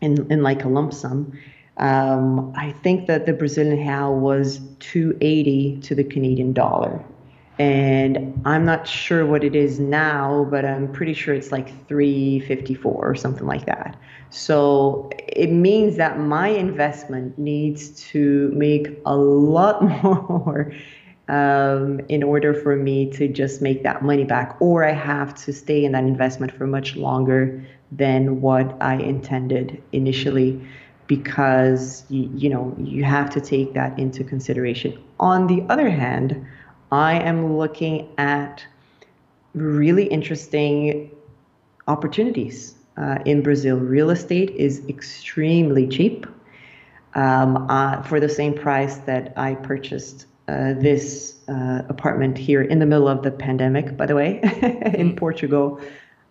in, 0.00 0.30
in 0.30 0.42
like 0.42 0.64
a 0.64 0.68
lump 0.68 0.92
sum. 0.92 1.32
Um, 1.76 2.52
I 2.56 2.70
think 2.70 3.08
that 3.08 3.26
the 3.26 3.32
Brazilian 3.32 3.78
real 3.78 4.14
was 4.14 4.60
280 4.78 5.80
to 5.82 5.94
the 5.94 6.04
Canadian 6.04 6.52
dollar. 6.52 7.04
And 7.58 8.42
I'm 8.44 8.64
not 8.64 8.88
sure 8.88 9.24
what 9.24 9.44
it 9.44 9.54
is 9.54 9.78
now, 9.78 10.46
but 10.50 10.64
I'm 10.64 10.90
pretty 10.92 11.14
sure 11.14 11.34
it's 11.34 11.52
like 11.52 11.68
354 11.86 12.92
or 12.92 13.14
something 13.14 13.46
like 13.46 13.66
that. 13.66 13.96
So 14.30 15.08
it 15.28 15.50
means 15.50 15.96
that 15.96 16.18
my 16.18 16.48
investment 16.48 17.38
needs 17.38 17.90
to 18.10 18.50
make 18.56 18.88
a 19.06 19.16
lot 19.16 19.82
more 20.04 20.72
um, 21.28 22.00
in 22.08 22.22
order 22.22 22.52
for 22.52 22.76
me 22.76 23.10
to 23.12 23.28
just 23.28 23.62
make 23.62 23.84
that 23.84 24.02
money 24.02 24.24
back, 24.24 24.56
or 24.60 24.84
I 24.84 24.92
have 24.92 25.34
to 25.44 25.52
stay 25.52 25.84
in 25.84 25.92
that 25.92 26.04
investment 26.04 26.52
for 26.52 26.66
much 26.66 26.96
longer 26.96 27.64
than 27.92 28.40
what 28.40 28.76
I 28.80 28.96
intended 28.96 29.80
initially 29.92 30.60
because 31.06 32.04
you, 32.08 32.30
you 32.34 32.48
know 32.48 32.74
you 32.78 33.04
have 33.04 33.30
to 33.30 33.40
take 33.40 33.74
that 33.74 33.98
into 33.98 34.24
consideration. 34.24 34.98
On 35.20 35.46
the 35.46 35.62
other 35.68 35.88
hand, 35.88 36.44
I 36.94 37.14
am 37.14 37.58
looking 37.58 38.08
at 38.18 38.64
really 39.52 40.04
interesting 40.04 41.10
opportunities 41.88 42.76
uh, 42.96 43.18
in 43.26 43.42
Brazil. 43.42 43.78
Real 43.78 44.10
estate 44.10 44.50
is 44.50 44.80
extremely 44.88 45.88
cheap 45.88 46.24
um, 47.16 47.66
uh, 47.68 48.00
for 48.02 48.20
the 48.20 48.28
same 48.28 48.54
price 48.54 48.98
that 48.98 49.32
I 49.36 49.56
purchased 49.56 50.26
uh, 50.46 50.74
this 50.74 51.40
uh, 51.48 51.82
apartment 51.88 52.38
here 52.38 52.62
in 52.62 52.78
the 52.78 52.86
middle 52.86 53.08
of 53.08 53.24
the 53.24 53.32
pandemic, 53.32 53.96
by 53.96 54.06
the 54.06 54.14
way, 54.14 54.38
in 54.94 55.14
mm. 55.14 55.16
Portugal. 55.16 55.80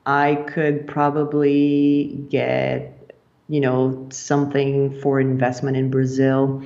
I 0.05 0.35
could 0.47 0.87
probably 0.87 2.25
get, 2.29 3.11
you 3.49 3.59
know, 3.59 4.07
something 4.11 4.97
for 5.01 5.19
investment 5.19 5.75
in 5.75 5.91
Brazil. 5.91 6.63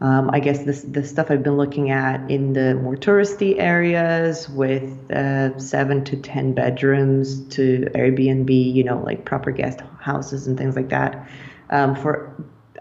Um, 0.00 0.30
I 0.32 0.38
guess 0.38 0.62
this 0.62 0.82
the 0.82 1.04
stuff 1.04 1.30
I've 1.30 1.42
been 1.42 1.56
looking 1.56 1.90
at 1.90 2.30
in 2.30 2.52
the 2.52 2.74
more 2.76 2.94
touristy 2.94 3.58
areas 3.58 4.48
with 4.48 5.10
uh, 5.10 5.58
seven 5.58 6.04
to 6.04 6.16
ten 6.16 6.52
bedrooms 6.54 7.40
to 7.48 7.90
Airbnb, 7.94 8.74
you 8.74 8.84
know, 8.84 9.00
like 9.00 9.24
proper 9.24 9.50
guest 9.50 9.80
houses 9.98 10.46
and 10.46 10.56
things 10.56 10.76
like 10.76 10.90
that, 10.90 11.28
um, 11.70 11.96
for 11.96 12.32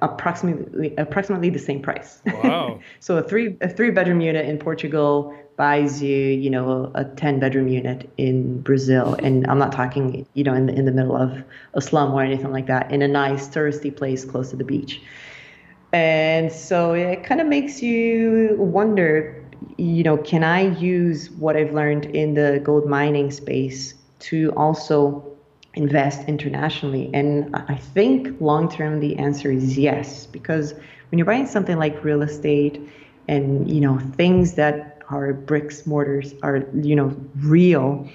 approximately 0.02 0.94
approximately 0.98 1.50
the 1.50 1.60
same 1.60 1.82
price. 1.82 2.22
Wow! 2.28 2.82
so 3.00 3.18
a 3.18 3.24
three 3.24 3.58
a 3.62 3.70
three 3.70 3.90
bedroom 3.90 4.22
unit 4.22 4.48
in 4.48 4.60
Portugal 4.60 5.36
buys 5.58 6.04
you, 6.04 6.16
you 6.16 6.52
know, 6.52 6.92
a 6.94 7.04
10 7.04 7.40
bedroom 7.40 7.68
unit 7.68 8.08
in 8.18 8.62
Brazil. 8.62 9.16
And 9.16 9.46
I'm 9.48 9.58
not 9.58 9.72
talking, 9.72 10.28
you 10.36 10.44
know, 10.44 10.54
in 10.54 10.68
the, 10.68 10.74
in 10.74 10.86
the 10.86 10.92
middle 10.92 11.18
of 11.18 11.44
a 11.74 11.82
slum 11.82 12.14
or 12.14 12.22
anything 12.22 12.52
like 12.52 12.68
that, 12.68 12.92
in 12.92 13.02
a 13.02 13.08
nice 13.08 13.48
touristy 13.48 13.94
place 13.94 14.24
close 14.24 14.52
to 14.52 14.56
the 14.56 14.64
beach. 14.64 15.02
And 15.94 16.52
so 16.52 16.94
it 16.94 17.24
kind 17.24 17.40
of 17.40 17.48
makes 17.48 17.82
you 17.82 18.56
wonder, 18.60 19.44
you 19.78 20.04
know, 20.04 20.18
can 20.18 20.44
I 20.44 20.78
use 20.78 21.32
what 21.32 21.56
I've 21.56 21.74
learned 21.74 22.06
in 22.08 22.34
the 22.34 22.60
gold 22.64 22.88
mining 22.88 23.32
space 23.32 23.94
to 24.20 24.52
also 24.58 25.24
invest 25.76 26.28
internationally? 26.28 27.10
And 27.14 27.56
I 27.56 27.76
think 27.76 28.40
long 28.42 28.70
term 28.70 29.00
the 29.00 29.18
answer 29.18 29.52
is 29.52 29.78
yes, 29.78 30.26
because 30.26 30.74
when 31.10 31.20
you're 31.20 31.26
buying 31.26 31.48
something 31.48 31.78
like 31.78 32.04
real 32.04 32.22
estate 32.22 32.82
and, 33.28 33.70
you 33.72 33.80
know, 33.80 34.00
things 34.18 34.56
that 34.56 34.98
are 35.10 35.34
bricks 35.34 35.86
mortars 35.86 36.34
are 36.44 36.66
you 36.74 36.96
know 36.96 37.16
real 37.38 38.08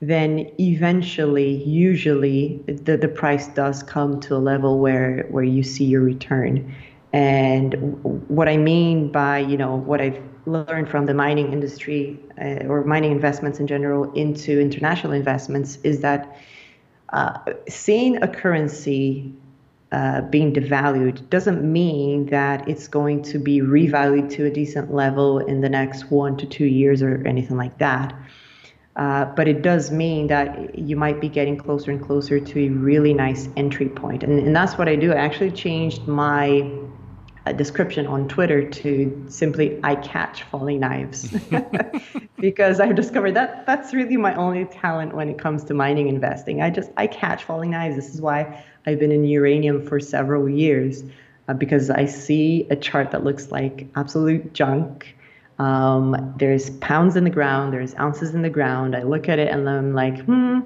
then 0.00 0.50
eventually 0.58 1.62
usually 1.64 2.62
the, 2.66 2.96
the 2.96 3.08
price 3.08 3.48
does 3.48 3.82
come 3.82 4.18
to 4.20 4.34
a 4.34 4.38
level 4.38 4.78
where 4.78 5.26
where 5.30 5.44
you 5.44 5.62
see 5.62 5.84
your 5.84 6.00
return 6.00 6.74
and 7.12 7.74
what 8.28 8.48
i 8.48 8.56
mean 8.56 9.10
by 9.10 9.38
you 9.38 9.56
know 9.56 9.76
what 9.76 10.00
i've 10.00 10.20
learned 10.46 10.88
from 10.88 11.06
the 11.06 11.14
mining 11.14 11.52
industry 11.52 12.18
uh, 12.40 12.66
or 12.66 12.84
mining 12.84 13.12
investments 13.12 13.58
in 13.58 13.66
general 13.66 14.12
into 14.12 14.60
international 14.60 15.12
investments 15.12 15.78
is 15.82 16.00
that 16.00 16.36
uh, 17.12 17.38
seeing 17.68 18.22
a 18.22 18.28
currency 18.28 19.32
uh, 19.92 20.20
being 20.22 20.52
devalued 20.52 21.28
doesn't 21.30 21.64
mean 21.64 22.26
that 22.26 22.66
it's 22.68 22.86
going 22.86 23.22
to 23.22 23.38
be 23.38 23.60
revalued 23.60 24.30
to 24.30 24.46
a 24.46 24.50
decent 24.50 24.94
level 24.94 25.40
in 25.40 25.60
the 25.60 25.68
next 25.68 26.10
one 26.10 26.36
to 26.36 26.46
two 26.46 26.66
years 26.66 27.02
or 27.02 27.26
anything 27.26 27.56
like 27.56 27.76
that. 27.78 28.14
Uh, 28.96 29.24
but 29.24 29.48
it 29.48 29.62
does 29.62 29.90
mean 29.90 30.26
that 30.28 30.78
you 30.78 30.94
might 30.94 31.20
be 31.20 31.28
getting 31.28 31.56
closer 31.56 31.90
and 31.90 32.04
closer 32.04 32.38
to 32.38 32.66
a 32.66 32.68
really 32.68 33.14
nice 33.14 33.48
entry 33.56 33.88
point. 33.88 34.22
And, 34.22 34.38
and 34.38 34.54
that's 34.54 34.78
what 34.78 34.88
I 34.88 34.94
do. 34.94 35.12
I 35.12 35.16
actually 35.16 35.50
changed 35.50 36.06
my 36.06 36.70
uh, 37.46 37.52
description 37.52 38.06
on 38.06 38.28
Twitter 38.28 38.68
to 38.68 39.26
simply 39.28 39.80
I 39.82 39.94
catch 39.96 40.42
falling 40.44 40.80
knives 40.80 41.34
because 42.38 42.80
I've 42.80 42.94
discovered 42.94 43.32
that 43.32 43.66
that's 43.66 43.94
really 43.94 44.16
my 44.16 44.34
only 44.34 44.64
talent 44.66 45.14
when 45.14 45.28
it 45.28 45.38
comes 45.38 45.64
to 45.64 45.74
mining 45.74 46.08
investing. 46.08 46.62
I 46.62 46.70
just 46.70 46.90
I 46.96 47.06
catch 47.06 47.44
falling 47.44 47.70
knives. 47.70 47.96
This 47.96 48.14
is 48.14 48.20
why 48.20 48.64
I've 48.86 48.98
been 48.98 49.12
in 49.12 49.24
uranium 49.24 49.86
for 49.86 50.00
several 50.00 50.48
years 50.48 51.02
uh, 51.48 51.54
because 51.54 51.90
I 51.90 52.06
see 52.06 52.66
a 52.70 52.76
chart 52.76 53.10
that 53.10 53.24
looks 53.24 53.50
like 53.50 53.88
absolute 53.96 54.52
junk. 54.52 55.16
Um, 55.58 56.34
there's 56.38 56.70
pounds 56.70 57.16
in 57.16 57.24
the 57.24 57.30
ground, 57.30 57.74
there's 57.74 57.94
ounces 57.96 58.34
in 58.34 58.42
the 58.42 58.50
ground. 58.50 58.96
I 58.96 59.02
look 59.02 59.28
at 59.28 59.38
it 59.38 59.48
and 59.48 59.68
I'm 59.68 59.92
like, 59.92 60.20
hmm, 60.24 60.60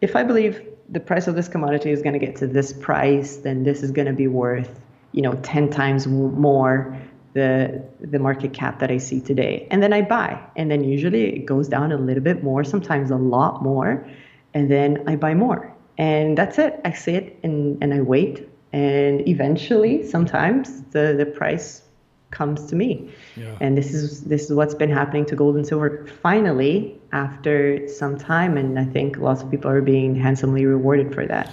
if 0.00 0.16
I 0.16 0.22
believe 0.22 0.66
the 0.88 1.00
price 1.00 1.26
of 1.26 1.34
this 1.34 1.48
commodity 1.48 1.90
is 1.90 2.02
going 2.02 2.14
to 2.14 2.18
get 2.18 2.36
to 2.36 2.46
this 2.46 2.72
price, 2.72 3.36
then 3.36 3.64
this 3.64 3.82
is 3.82 3.90
going 3.90 4.06
to 4.06 4.12
be 4.12 4.26
worth, 4.26 4.80
you 5.12 5.22
know, 5.22 5.34
10 5.42 5.70
times 5.70 6.06
more 6.06 6.96
the 7.32 7.80
the 8.00 8.18
market 8.18 8.52
cap 8.52 8.80
that 8.80 8.90
I 8.90 8.98
see 8.98 9.20
today. 9.20 9.68
And 9.70 9.82
then 9.82 9.92
I 9.92 10.02
buy. 10.02 10.40
And 10.56 10.70
then 10.70 10.82
usually 10.82 11.36
it 11.36 11.46
goes 11.46 11.68
down 11.68 11.92
a 11.92 11.96
little 11.96 12.22
bit 12.22 12.42
more, 12.42 12.64
sometimes 12.64 13.10
a 13.10 13.16
lot 13.16 13.62
more, 13.62 14.04
and 14.52 14.70
then 14.70 15.04
I 15.06 15.16
buy 15.16 15.34
more 15.34 15.72
and 16.00 16.36
that's 16.38 16.58
it. 16.58 16.80
I 16.84 16.92
sit 16.92 17.38
and, 17.42 17.76
and 17.82 17.92
I 17.92 18.00
wait, 18.00 18.48
and 18.72 19.28
eventually, 19.28 20.08
sometimes 20.08 20.82
the, 20.92 21.14
the 21.16 21.26
price 21.26 21.82
comes 22.30 22.64
to 22.66 22.76
me. 22.76 23.10
Yeah. 23.36 23.56
And 23.60 23.76
this 23.76 23.92
is 23.92 24.24
this 24.24 24.44
is 24.44 24.54
what's 24.54 24.74
been 24.74 24.90
happening 24.90 25.26
to 25.26 25.36
gold 25.36 25.56
and 25.56 25.66
silver 25.66 26.06
finally 26.22 26.98
after 27.12 27.86
some 27.86 28.16
time, 28.16 28.56
and 28.56 28.78
I 28.78 28.86
think 28.86 29.18
lots 29.18 29.42
of 29.42 29.50
people 29.50 29.70
are 29.70 29.82
being 29.82 30.14
handsomely 30.14 30.64
rewarded 30.64 31.14
for 31.14 31.26
that. 31.26 31.50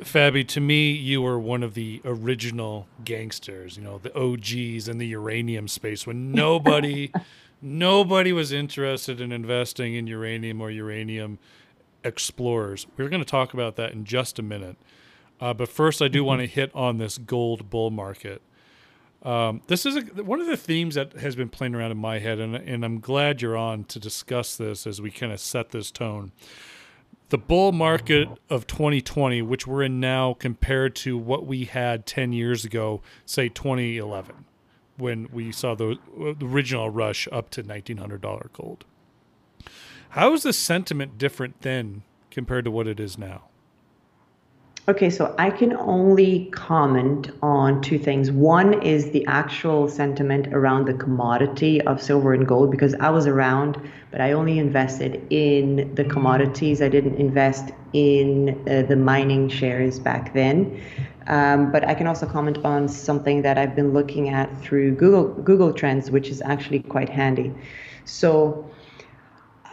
Fabi, 0.00 0.46
to 0.48 0.60
me, 0.60 0.92
you 0.92 1.22
were 1.22 1.38
one 1.38 1.62
of 1.62 1.74
the 1.74 2.00
original 2.04 2.86
gangsters. 3.04 3.76
You 3.76 3.84
know, 3.84 3.98
the 3.98 4.16
OGs 4.16 4.88
in 4.88 4.98
the 4.98 5.06
uranium 5.06 5.68
space 5.68 6.06
when 6.06 6.32
nobody, 6.32 7.12
nobody 7.60 8.32
was 8.32 8.52
interested 8.52 9.20
in 9.20 9.32
investing 9.32 9.94
in 9.94 10.06
uranium 10.06 10.60
or 10.60 10.70
uranium 10.70 11.38
explorers. 12.04 12.86
We're 12.96 13.08
going 13.08 13.22
to 13.22 13.28
talk 13.30 13.54
about 13.54 13.76
that 13.76 13.92
in 13.92 14.04
just 14.04 14.38
a 14.38 14.42
minute. 14.42 14.76
Uh, 15.40 15.54
but 15.54 15.68
first, 15.68 16.02
I 16.02 16.08
do 16.08 16.24
want 16.24 16.40
to 16.40 16.46
mm-hmm. 16.46 16.54
hit 16.54 16.74
on 16.74 16.98
this 16.98 17.18
gold 17.18 17.70
bull 17.70 17.90
market. 17.90 18.42
Um, 19.22 19.62
this 19.66 19.84
is 19.84 19.96
a, 19.96 20.00
one 20.22 20.40
of 20.40 20.46
the 20.46 20.56
themes 20.56 20.94
that 20.94 21.14
has 21.14 21.34
been 21.34 21.48
playing 21.48 21.74
around 21.74 21.90
in 21.90 21.98
my 21.98 22.18
head, 22.18 22.38
and, 22.38 22.54
and 22.54 22.84
I'm 22.84 23.00
glad 23.00 23.42
you're 23.42 23.56
on 23.56 23.84
to 23.84 23.98
discuss 23.98 24.56
this 24.56 24.86
as 24.86 25.00
we 25.00 25.10
kind 25.10 25.32
of 25.32 25.40
set 25.40 25.70
this 25.70 25.90
tone. 25.90 26.32
The 27.30 27.38
bull 27.38 27.72
market 27.72 28.28
of 28.48 28.66
2020, 28.66 29.42
which 29.42 29.66
we're 29.66 29.82
in 29.82 30.00
now, 30.00 30.32
compared 30.32 30.96
to 30.96 31.18
what 31.18 31.46
we 31.46 31.66
had 31.66 32.06
10 32.06 32.32
years 32.32 32.64
ago, 32.64 33.02
say 33.26 33.50
2011, 33.50 34.46
when 34.96 35.28
we 35.30 35.52
saw 35.52 35.74
the, 35.74 35.98
uh, 36.18 36.32
the 36.38 36.46
original 36.46 36.88
rush 36.88 37.28
up 37.30 37.50
to 37.50 37.62
$1,900 37.62 38.52
gold. 38.54 38.86
How 40.10 40.32
is 40.32 40.42
the 40.42 40.54
sentiment 40.54 41.18
different 41.18 41.60
then 41.60 42.02
compared 42.30 42.64
to 42.64 42.70
what 42.70 42.86
it 42.86 42.98
is 42.98 43.18
now? 43.18 43.47
Okay, 44.88 45.10
so 45.10 45.34
I 45.36 45.50
can 45.50 45.76
only 45.76 46.46
comment 46.46 47.30
on 47.42 47.82
two 47.82 47.98
things. 47.98 48.32
One 48.32 48.82
is 48.82 49.10
the 49.10 49.22
actual 49.26 49.86
sentiment 49.86 50.46
around 50.54 50.86
the 50.86 50.94
commodity 50.94 51.82
of 51.82 52.00
silver 52.00 52.32
and 52.32 52.48
gold 52.48 52.70
because 52.70 52.94
I 52.94 53.10
was 53.10 53.26
around, 53.26 53.76
but 54.10 54.22
I 54.22 54.32
only 54.32 54.58
invested 54.58 55.26
in 55.28 55.94
the 55.94 56.04
commodities. 56.04 56.80
I 56.80 56.88
didn't 56.88 57.16
invest 57.16 57.70
in 57.92 58.58
uh, 58.66 58.80
the 58.88 58.96
mining 58.96 59.50
shares 59.50 59.98
back 59.98 60.32
then. 60.32 60.80
Um, 61.26 61.70
but 61.70 61.86
I 61.86 61.92
can 61.92 62.06
also 62.06 62.24
comment 62.24 62.56
on 62.64 62.88
something 62.88 63.42
that 63.42 63.58
I've 63.58 63.76
been 63.76 63.92
looking 63.92 64.30
at 64.30 64.48
through 64.62 64.92
Google 64.92 65.34
Google 65.42 65.74
Trends, 65.74 66.10
which 66.10 66.30
is 66.30 66.40
actually 66.40 66.80
quite 66.80 67.10
handy. 67.10 67.52
So 68.06 68.64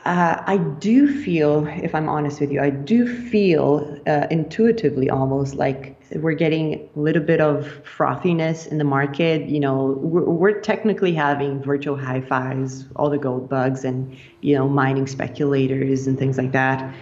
uh, 0.05 0.43
I 0.45 0.57
do 0.57 1.11
feel, 1.23 1.65
if 1.65 1.95
I'm 1.95 2.07
honest 2.07 2.39
with 2.39 2.51
you, 2.51 2.61
I 2.61 2.69
do 2.69 3.07
feel 3.07 3.99
uh, 4.05 4.27
intuitively 4.29 5.09
almost 5.09 5.55
like 5.55 5.99
we're 6.17 6.33
getting 6.33 6.87
a 6.95 6.99
little 6.99 7.23
bit 7.23 7.41
of 7.41 7.65
frothiness 7.83 8.67
in 8.67 8.77
the 8.77 8.83
market. 8.83 9.49
You 9.49 9.59
know, 9.59 9.97
we're, 9.99 10.23
we're 10.23 10.59
technically 10.61 11.11
having 11.11 11.59
virtual 11.63 11.97
high 11.97 12.21
fives, 12.21 12.85
all 12.95 13.09
the 13.09 13.17
gold 13.17 13.49
bugs, 13.49 13.83
and 13.83 14.15
you 14.41 14.55
know, 14.55 14.69
mining 14.69 15.07
speculators 15.07 16.05
and 16.05 16.19
things 16.19 16.37
like 16.37 16.51
that. 16.51 16.93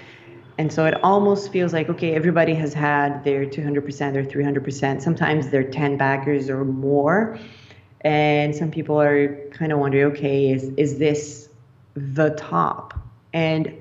And 0.58 0.72
so 0.72 0.86
it 0.86 0.94
almost 1.04 1.52
feels 1.52 1.74
like 1.74 1.90
okay, 1.90 2.16
everybody 2.16 2.54
has 2.56 2.74
had 2.74 3.26
their 3.26 3.46
200%, 3.46 4.14
their 4.14 4.24
300%. 4.24 5.02
Sometimes 5.02 5.50
they're 5.50 5.70
10 5.70 5.98
backers 5.98 6.50
or 6.50 6.64
more, 6.64 7.38
and 8.02 8.56
some 8.56 8.72
people 8.72 9.02
are 9.02 9.36
kind 9.50 9.74
of 9.74 9.80
wondering, 9.80 10.06
okay, 10.14 10.52
is 10.52 10.72
is 10.78 11.00
this 11.00 11.43
the 11.96 12.32
top. 12.32 12.94
And 13.34 13.74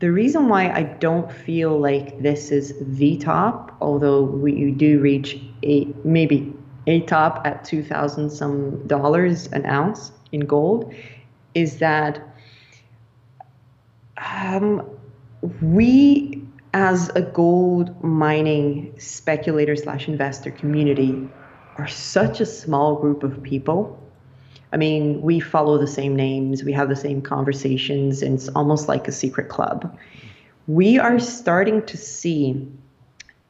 the 0.00 0.10
reason 0.10 0.48
why 0.48 0.70
I 0.70 0.82
don't 0.82 1.30
feel 1.30 1.78
like 1.78 2.20
this 2.22 2.50
is 2.50 2.74
the 2.80 3.18
top, 3.18 3.76
although 3.80 4.22
we 4.22 4.72
do 4.72 5.00
reach 5.00 5.38
a 5.62 5.86
maybe 6.04 6.52
a 6.88 7.00
top 7.02 7.46
at 7.46 7.64
two 7.64 7.84
thousand 7.84 8.30
some 8.30 8.84
dollars 8.88 9.46
an 9.52 9.64
ounce 9.66 10.10
in 10.32 10.40
gold, 10.40 10.92
is 11.54 11.78
that 11.78 12.36
um, 14.16 14.88
we, 15.60 16.42
as 16.74 17.08
a 17.10 17.22
gold 17.22 18.02
mining 18.02 18.94
speculator 18.98 19.76
slash 19.76 20.08
investor 20.08 20.50
community, 20.50 21.28
are 21.78 21.88
such 21.88 22.40
a 22.40 22.46
small 22.46 22.96
group 22.96 23.22
of 23.22 23.42
people. 23.42 24.01
I 24.72 24.76
mean, 24.76 25.20
we 25.20 25.38
follow 25.38 25.78
the 25.78 25.86
same 25.86 26.16
names, 26.16 26.64
we 26.64 26.72
have 26.72 26.88
the 26.88 26.96
same 26.96 27.20
conversations, 27.20 28.22
and 28.22 28.34
it's 28.34 28.48
almost 28.48 28.88
like 28.88 29.06
a 29.06 29.12
secret 29.12 29.48
club. 29.48 29.96
We 30.66 30.98
are 30.98 31.18
starting 31.18 31.84
to 31.86 31.96
see 31.96 32.66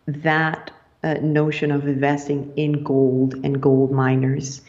that 0.07 0.71
uh, 1.05 1.15
notion 1.15 1.71
of 1.71 1.87
investing 1.87 2.53
in 2.57 2.83
gold 2.83 3.35
and 3.45 3.61
gold 3.61 3.93
miners 3.93 4.63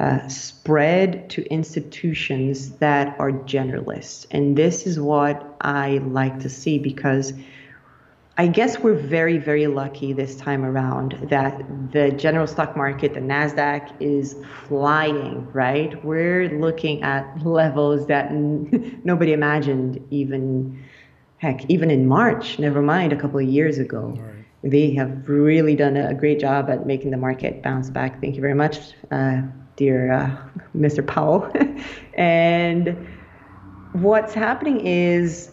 uh, 0.00 0.26
spread 0.28 1.28
to 1.30 1.44
institutions 1.52 2.70
that 2.78 3.18
are 3.20 3.32
generalists. 3.32 4.26
And 4.30 4.56
this 4.56 4.86
is 4.86 4.98
what 4.98 5.56
I 5.60 5.98
like 5.98 6.40
to 6.40 6.48
see 6.48 6.78
because 6.78 7.34
I 8.40 8.46
guess 8.46 8.78
we're 8.78 8.94
very, 8.94 9.36
very 9.36 9.66
lucky 9.66 10.14
this 10.14 10.34
time 10.34 10.64
around 10.64 11.12
that 11.28 11.62
the 11.92 12.10
general 12.10 12.46
stock 12.46 12.74
market, 12.74 13.12
the 13.12 13.20
NASDAQ, 13.20 13.94
is 14.00 14.34
flying, 14.66 15.46
right? 15.52 16.02
We're 16.02 16.48
looking 16.58 17.02
at 17.02 17.44
levels 17.44 18.06
that 18.06 18.28
n- 18.30 18.98
nobody 19.04 19.34
imagined 19.34 20.02
even, 20.10 20.82
heck, 21.36 21.68
even 21.68 21.90
in 21.90 22.08
March, 22.08 22.58
never 22.58 22.80
mind 22.80 23.12
a 23.12 23.16
couple 23.16 23.38
of 23.38 23.46
years 23.46 23.76
ago. 23.76 24.18
Right. 24.18 24.46
They 24.62 24.94
have 24.94 25.28
really 25.28 25.76
done 25.76 25.98
a 25.98 26.14
great 26.14 26.40
job 26.40 26.70
at 26.70 26.86
making 26.86 27.10
the 27.10 27.18
market 27.18 27.62
bounce 27.62 27.90
back. 27.90 28.22
Thank 28.22 28.36
you 28.36 28.40
very 28.40 28.54
much. 28.54 28.94
Uh, 29.10 29.42
dear 29.76 30.12
uh, 30.12 30.34
Mr. 30.74 31.06
Powell. 31.06 31.52
and 32.14 33.06
what's 33.92 34.32
happening 34.32 34.80
is 34.80 35.50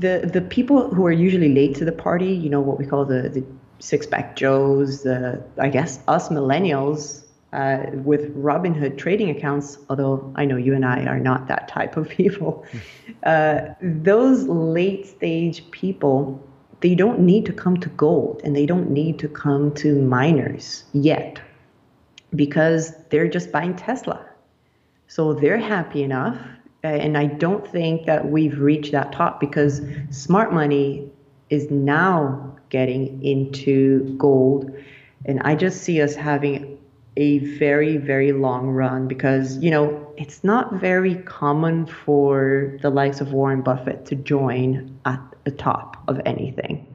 the 0.00 0.30
the 0.32 0.40
people 0.40 0.92
who 0.94 1.06
are 1.06 1.12
usually 1.12 1.54
late 1.54 1.74
to 1.76 1.84
the 1.84 1.92
party, 1.92 2.32
you 2.32 2.48
know, 2.48 2.60
what 2.60 2.78
we 2.78 2.86
call 2.86 3.04
the 3.04 3.28
the 3.28 3.44
six 3.78 4.06
pack 4.06 4.36
Joes, 4.36 5.02
the 5.02 5.42
I 5.58 5.68
guess 5.68 6.00
us 6.08 6.28
millennials 6.28 7.24
uh, 7.52 7.86
with 7.92 8.34
Robinhood 8.34 8.96
trading 8.96 9.30
accounts. 9.30 9.78
Although 9.90 10.32
I 10.36 10.44
know 10.44 10.56
you 10.56 10.74
and 10.74 10.84
I 10.84 11.04
are 11.04 11.20
not 11.20 11.48
that 11.48 11.68
type 11.68 11.96
of 11.96 12.08
people, 12.20 12.64
uh, 13.24 13.60
those 13.80 14.44
late 14.44 15.06
stage 15.06 15.70
people. 15.70 16.48
They 16.80 16.96
don't 16.96 17.20
need 17.20 17.46
to 17.46 17.52
come 17.52 17.76
to 17.76 17.88
gold 17.90 18.40
and 18.42 18.56
they 18.56 18.66
don't 18.66 18.90
need 18.90 19.20
to 19.20 19.28
come 19.28 19.72
to 19.74 20.02
miners 20.02 20.82
yet 20.92 21.40
because 22.34 22.92
they're 23.08 23.28
just 23.28 23.52
buying 23.52 23.76
Tesla. 23.76 24.26
So 25.06 25.32
they're 25.32 25.58
happy 25.58 26.02
enough. 26.02 26.36
And 26.82 27.16
I 27.16 27.26
don't 27.26 27.66
think 27.66 28.06
that 28.06 28.30
we've 28.30 28.58
reached 28.58 28.92
that 28.92 29.12
top 29.12 29.38
because 29.38 29.80
smart 30.10 30.52
money 30.52 31.08
is 31.48 31.70
now 31.70 32.56
getting 32.70 33.22
into 33.24 34.16
gold. 34.18 34.70
And 35.24 35.40
I 35.42 35.54
just 35.54 35.82
see 35.82 36.02
us 36.02 36.14
having 36.14 36.78
a 37.16 37.38
very, 37.58 37.98
very 37.98 38.32
long 38.32 38.70
run 38.70 39.06
because, 39.06 39.58
you 39.58 39.70
know, 39.70 40.12
it's 40.16 40.42
not 40.42 40.74
very 40.74 41.16
common 41.16 41.86
for 41.86 42.78
the 42.82 42.90
likes 42.90 43.20
of 43.20 43.32
Warren 43.32 43.62
Buffett 43.62 44.06
to 44.06 44.16
join 44.16 44.98
at 45.04 45.20
the 45.44 45.50
top 45.50 46.02
of 46.08 46.20
anything 46.24 46.86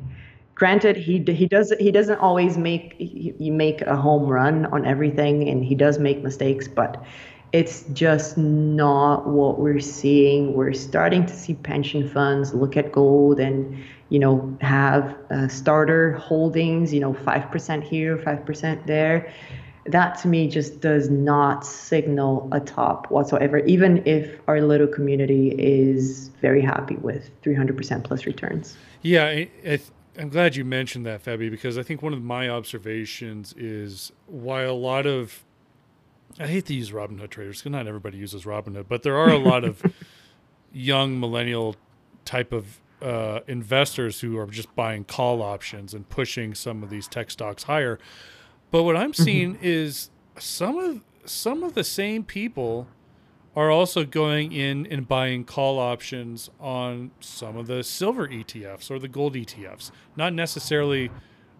granted 0.57 0.97
he 0.97 1.23
he 1.27 1.45
does 1.45 1.71
he 1.79 1.91
doesn't 1.91 2.17
always 2.17 2.57
make 2.57 2.95
you 2.97 3.51
make 3.51 3.81
a 3.83 3.95
home 3.95 4.25
run 4.27 4.65
on 4.67 4.85
everything 4.85 5.47
and 5.47 5.63
he 5.63 5.75
does 5.75 5.99
make 5.99 6.23
mistakes 6.23 6.67
but 6.67 7.03
it's 7.53 7.83
just 7.93 8.37
not 8.37 9.27
what 9.27 9.59
we're 9.59 9.79
seeing. 9.79 10.53
We're 10.53 10.73
starting 10.73 11.25
to 11.25 11.33
see 11.33 11.53
pension 11.53 12.09
funds 12.09 12.53
look 12.53 12.75
at 12.75 12.91
gold 12.91 13.39
and 13.39 13.83
you 14.09 14.19
know 14.19 14.57
have 14.61 15.15
uh, 15.29 15.47
starter 15.47 16.13
holdings 16.13 16.93
you 16.93 16.99
know 16.99 17.13
5% 17.13 17.83
here 17.83 18.17
5% 18.17 18.85
there. 18.85 19.33
That 19.85 20.17
to 20.19 20.27
me 20.27 20.49
just 20.49 20.81
does 20.81 21.09
not 21.09 21.65
signal 21.65 22.49
a 22.51 22.59
top 22.59 23.09
whatsoever 23.09 23.59
even 23.59 24.05
if 24.05 24.39
our 24.47 24.61
little 24.61 24.87
community 24.87 25.49
is 25.57 26.29
very 26.41 26.61
happy 26.61 26.97
with 26.97 27.29
300% 27.41 28.03
plus 28.03 28.25
returns. 28.25 28.77
Yeah 29.01 29.27
it, 29.27 29.89
I'm 30.19 30.29
glad 30.29 30.55
you 30.55 30.65
mentioned 30.65 31.05
that, 31.05 31.23
Fabi, 31.23 31.51
because 31.51 31.77
I 31.77 31.83
think 31.83 32.01
one 32.01 32.11
of 32.11 32.23
my 32.23 32.49
observations 32.49 33.53
is 33.55 34.11
while 34.25 34.71
a 34.71 34.73
lot 34.73 35.05
of 35.05 35.43
I 36.39 36.47
hate 36.47 36.65
to 36.67 36.73
use 36.73 36.91
Robinhood 36.91 37.29
traders 37.29 37.59
because 37.59 37.71
not 37.71 37.87
everybody 37.87 38.17
uses 38.17 38.43
Robinhood, 38.43 38.85
but 38.87 39.03
there 39.03 39.17
are 39.17 39.29
a 39.29 39.37
lot 39.37 39.63
of 39.63 39.81
young 40.71 41.19
millennial 41.19 41.75
type 42.25 42.51
of 42.51 42.79
uh, 43.01 43.39
investors 43.47 44.21
who 44.21 44.37
are 44.37 44.47
just 44.47 44.73
buying 44.75 45.03
call 45.03 45.41
options 45.41 45.93
and 45.93 46.07
pushing 46.09 46.53
some 46.53 46.83
of 46.83 46.89
these 46.89 47.07
tech 47.07 47.31
stocks 47.31 47.63
higher. 47.63 47.99
But 48.71 48.83
what 48.83 48.95
I'm 48.95 49.11
mm-hmm. 49.11 49.23
seeing 49.23 49.53
mm-hmm. 49.55 49.65
is 49.65 50.09
some 50.37 50.77
of 50.77 51.01
some 51.25 51.63
of 51.63 51.73
the 51.73 51.83
same 51.83 52.23
people 52.23 52.87
are 53.55 53.71
also 53.71 54.05
going 54.05 54.51
in 54.51 54.85
and 54.85 55.07
buying 55.07 55.43
call 55.43 55.79
options 55.79 56.49
on 56.59 57.11
some 57.19 57.57
of 57.57 57.67
the 57.67 57.83
silver 57.83 58.27
ETFs 58.27 58.91
or 58.91 58.99
the 58.99 59.07
gold 59.07 59.33
ETFs, 59.33 59.91
not 60.15 60.31
necessarily 60.31 61.09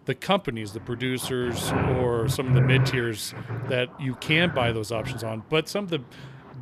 the 0.08 0.14
companies, 0.14 0.72
the 0.72 0.80
producers, 0.80 1.70
or 1.70 2.30
some 2.30 2.46
of 2.46 2.54
the 2.54 2.62
mid 2.62 2.86
tiers 2.86 3.34
that 3.68 3.88
you 4.00 4.14
can 4.14 4.54
buy 4.54 4.72
those 4.72 4.90
options 4.90 5.22
on, 5.22 5.42
but 5.50 5.68
some 5.68 5.84
of 5.84 5.90
the 5.90 6.02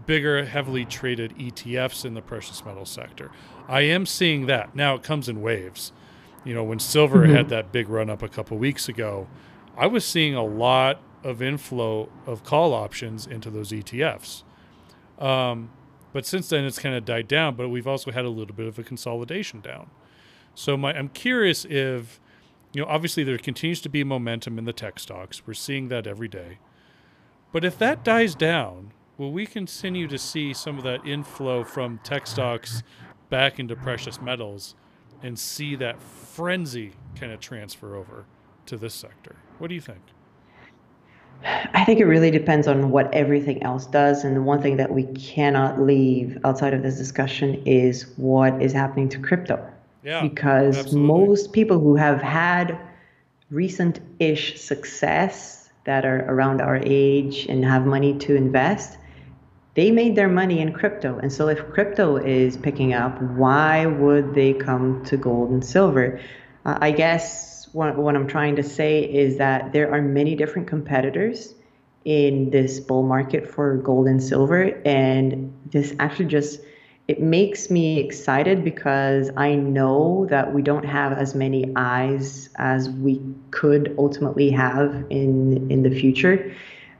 bigger, 0.04 0.44
heavily 0.44 0.84
traded 0.84 1.32
ETFs 1.38 2.04
in 2.04 2.14
the 2.14 2.20
precious 2.20 2.64
metal 2.64 2.84
sector. 2.84 3.30
I 3.68 3.82
am 3.82 4.04
seeing 4.04 4.46
that. 4.46 4.74
Now 4.74 4.96
it 4.96 5.04
comes 5.04 5.28
in 5.28 5.42
waves. 5.42 5.92
You 6.44 6.54
know, 6.54 6.64
when 6.64 6.80
silver 6.80 7.20
mm-hmm. 7.20 7.36
had 7.36 7.48
that 7.50 7.70
big 7.70 7.88
run 7.88 8.10
up 8.10 8.20
a 8.20 8.28
couple 8.28 8.58
weeks 8.58 8.88
ago, 8.88 9.28
I 9.76 9.86
was 9.86 10.04
seeing 10.04 10.34
a 10.34 10.44
lot 10.44 11.00
of 11.22 11.40
inflow 11.40 12.08
of 12.26 12.42
call 12.42 12.74
options 12.74 13.28
into 13.28 13.48
those 13.48 13.70
ETFs. 13.70 14.42
Um, 15.20 15.70
but 16.12 16.26
since 16.26 16.48
then, 16.48 16.64
it's 16.64 16.80
kind 16.80 16.96
of 16.96 17.04
died 17.04 17.28
down. 17.28 17.54
But 17.54 17.68
we've 17.68 17.86
also 17.86 18.10
had 18.10 18.24
a 18.24 18.28
little 18.28 18.56
bit 18.56 18.66
of 18.66 18.76
a 18.76 18.82
consolidation 18.82 19.60
down. 19.60 19.88
So 20.52 20.76
my, 20.76 20.92
I'm 20.98 21.10
curious 21.10 21.64
if, 21.64 22.20
you 22.72 22.82
know, 22.82 22.88
obviously 22.88 23.24
there 23.24 23.38
continues 23.38 23.80
to 23.82 23.88
be 23.88 24.04
momentum 24.04 24.58
in 24.58 24.64
the 24.64 24.72
tech 24.72 24.98
stocks. 24.98 25.46
We're 25.46 25.54
seeing 25.54 25.88
that 25.88 26.06
every 26.06 26.28
day. 26.28 26.58
But 27.52 27.64
if 27.64 27.78
that 27.78 28.04
dies 28.04 28.34
down, 28.34 28.92
will 29.16 29.32
we 29.32 29.46
continue 29.46 30.06
to 30.08 30.18
see 30.18 30.52
some 30.52 30.78
of 30.78 30.84
that 30.84 31.06
inflow 31.06 31.64
from 31.64 31.98
tech 32.04 32.26
stocks 32.26 32.82
back 33.30 33.58
into 33.58 33.74
precious 33.76 34.20
metals 34.20 34.74
and 35.22 35.38
see 35.38 35.74
that 35.76 36.00
frenzy 36.00 36.92
kind 37.18 37.32
of 37.32 37.40
transfer 37.40 37.96
over 37.96 38.26
to 38.66 38.76
this 38.76 38.94
sector? 38.94 39.36
What 39.58 39.68
do 39.68 39.74
you 39.74 39.80
think? 39.80 40.00
I 41.44 41.84
think 41.84 42.00
it 42.00 42.06
really 42.06 42.30
depends 42.30 42.66
on 42.66 42.90
what 42.90 43.12
everything 43.14 43.62
else 43.62 43.86
does. 43.86 44.24
And 44.24 44.36
the 44.36 44.42
one 44.42 44.60
thing 44.60 44.76
that 44.78 44.90
we 44.90 45.04
cannot 45.14 45.80
leave 45.80 46.38
outside 46.44 46.74
of 46.74 46.82
this 46.82 46.96
discussion 46.96 47.62
is 47.66 48.12
what 48.16 48.60
is 48.60 48.72
happening 48.72 49.08
to 49.10 49.18
crypto. 49.18 49.72
Yeah, 50.06 50.22
because 50.22 50.78
absolutely. 50.78 51.08
most 51.08 51.52
people 51.52 51.80
who 51.80 51.96
have 51.96 52.22
had 52.22 52.78
recent 53.50 53.98
ish 54.20 54.60
success 54.60 55.68
that 55.82 56.04
are 56.04 56.24
around 56.30 56.60
our 56.60 56.80
age 56.80 57.46
and 57.48 57.64
have 57.64 57.86
money 57.86 58.16
to 58.18 58.36
invest, 58.36 58.98
they 59.74 59.90
made 59.90 60.14
their 60.14 60.28
money 60.28 60.60
in 60.60 60.72
crypto. 60.72 61.18
And 61.18 61.32
so 61.32 61.48
if 61.48 61.58
crypto 61.72 62.18
is 62.18 62.56
picking 62.56 62.94
up, 62.94 63.20
why 63.20 63.86
would 63.86 64.32
they 64.32 64.52
come 64.52 65.04
to 65.06 65.16
gold 65.16 65.50
and 65.50 65.64
silver? 65.64 66.20
Uh, 66.64 66.78
I 66.80 66.92
guess 66.92 67.68
what, 67.72 67.96
what 67.96 68.14
I'm 68.14 68.28
trying 68.28 68.54
to 68.56 68.62
say 68.62 69.02
is 69.02 69.38
that 69.38 69.72
there 69.72 69.92
are 69.92 70.00
many 70.00 70.36
different 70.36 70.68
competitors 70.68 71.52
in 72.04 72.50
this 72.50 72.78
bull 72.78 73.02
market 73.02 73.50
for 73.50 73.76
gold 73.78 74.06
and 74.06 74.22
silver. 74.22 74.80
And 74.84 75.52
this 75.72 75.96
actually 75.98 76.26
just 76.26 76.60
it 77.08 77.20
makes 77.20 77.70
me 77.70 78.00
excited 78.00 78.64
because 78.64 79.30
I 79.36 79.54
know 79.54 80.26
that 80.28 80.52
we 80.52 80.62
don't 80.62 80.84
have 80.84 81.12
as 81.12 81.34
many 81.34 81.72
eyes 81.76 82.50
as 82.56 82.90
we 82.90 83.20
could 83.52 83.94
ultimately 83.98 84.50
have 84.50 85.04
in 85.10 85.70
in 85.70 85.82
the 85.82 85.90
future. 85.90 86.54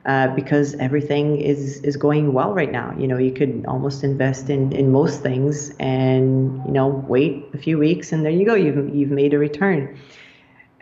Uh, 0.07 0.29
because 0.37 0.75
everything 0.77 1.41
is 1.41 1.81
is 1.81 1.97
going 1.97 2.33
well 2.33 2.55
right 2.55 2.71
now. 2.71 2.95
You 2.97 3.09
know, 3.09 3.19
you 3.19 3.33
could 3.33 3.65
almost 3.67 4.05
invest 4.05 4.49
in 4.49 4.71
in 4.71 4.93
most 4.93 5.21
things, 5.21 5.73
and 5.81 6.65
you 6.65 6.71
know, 6.71 7.05
wait 7.09 7.45
a 7.55 7.59
few 7.59 7.77
weeks, 7.77 8.13
and 8.13 8.25
there 8.25 8.31
you 8.31 8.47
go. 8.47 8.55
You've 8.55 8.95
you've 8.95 9.11
made 9.11 9.35
a 9.35 9.39
return. 9.39 9.99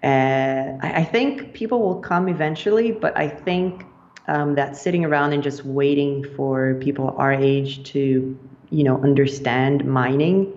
Uh, 0.03 0.77
I, 0.83 0.93
I, 0.97 1.05
think 1.05 1.55
people 1.55 1.81
will 1.81 2.01
come 2.03 2.29
eventually, 2.29 2.93
but 2.93 3.17
I 3.17 3.27
think 3.27 3.87
um, 4.29 4.55
that 4.57 4.77
sitting 4.77 5.03
around 5.07 5.33
and 5.33 5.43
just 5.43 5.65
waiting 5.65 6.27
for 6.37 6.75
people 6.75 7.15
our 7.17 7.33
age 7.33 7.83
to, 7.93 8.39
you 8.75 8.85
know, 8.85 9.01
understand 9.03 9.85
mining 9.85 10.53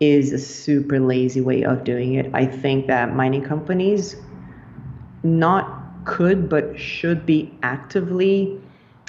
is 0.00 0.32
a 0.32 0.38
super 0.38 0.98
lazy 0.98 1.40
way 1.40 1.62
of 1.62 1.84
doing 1.84 2.14
it. 2.14 2.30
I 2.34 2.46
think 2.46 2.86
that 2.88 3.14
mining 3.14 3.44
companies 3.44 4.16
not 5.22 5.82
could 6.04 6.48
but 6.48 6.78
should 6.78 7.24
be 7.24 7.52
actively 7.62 8.60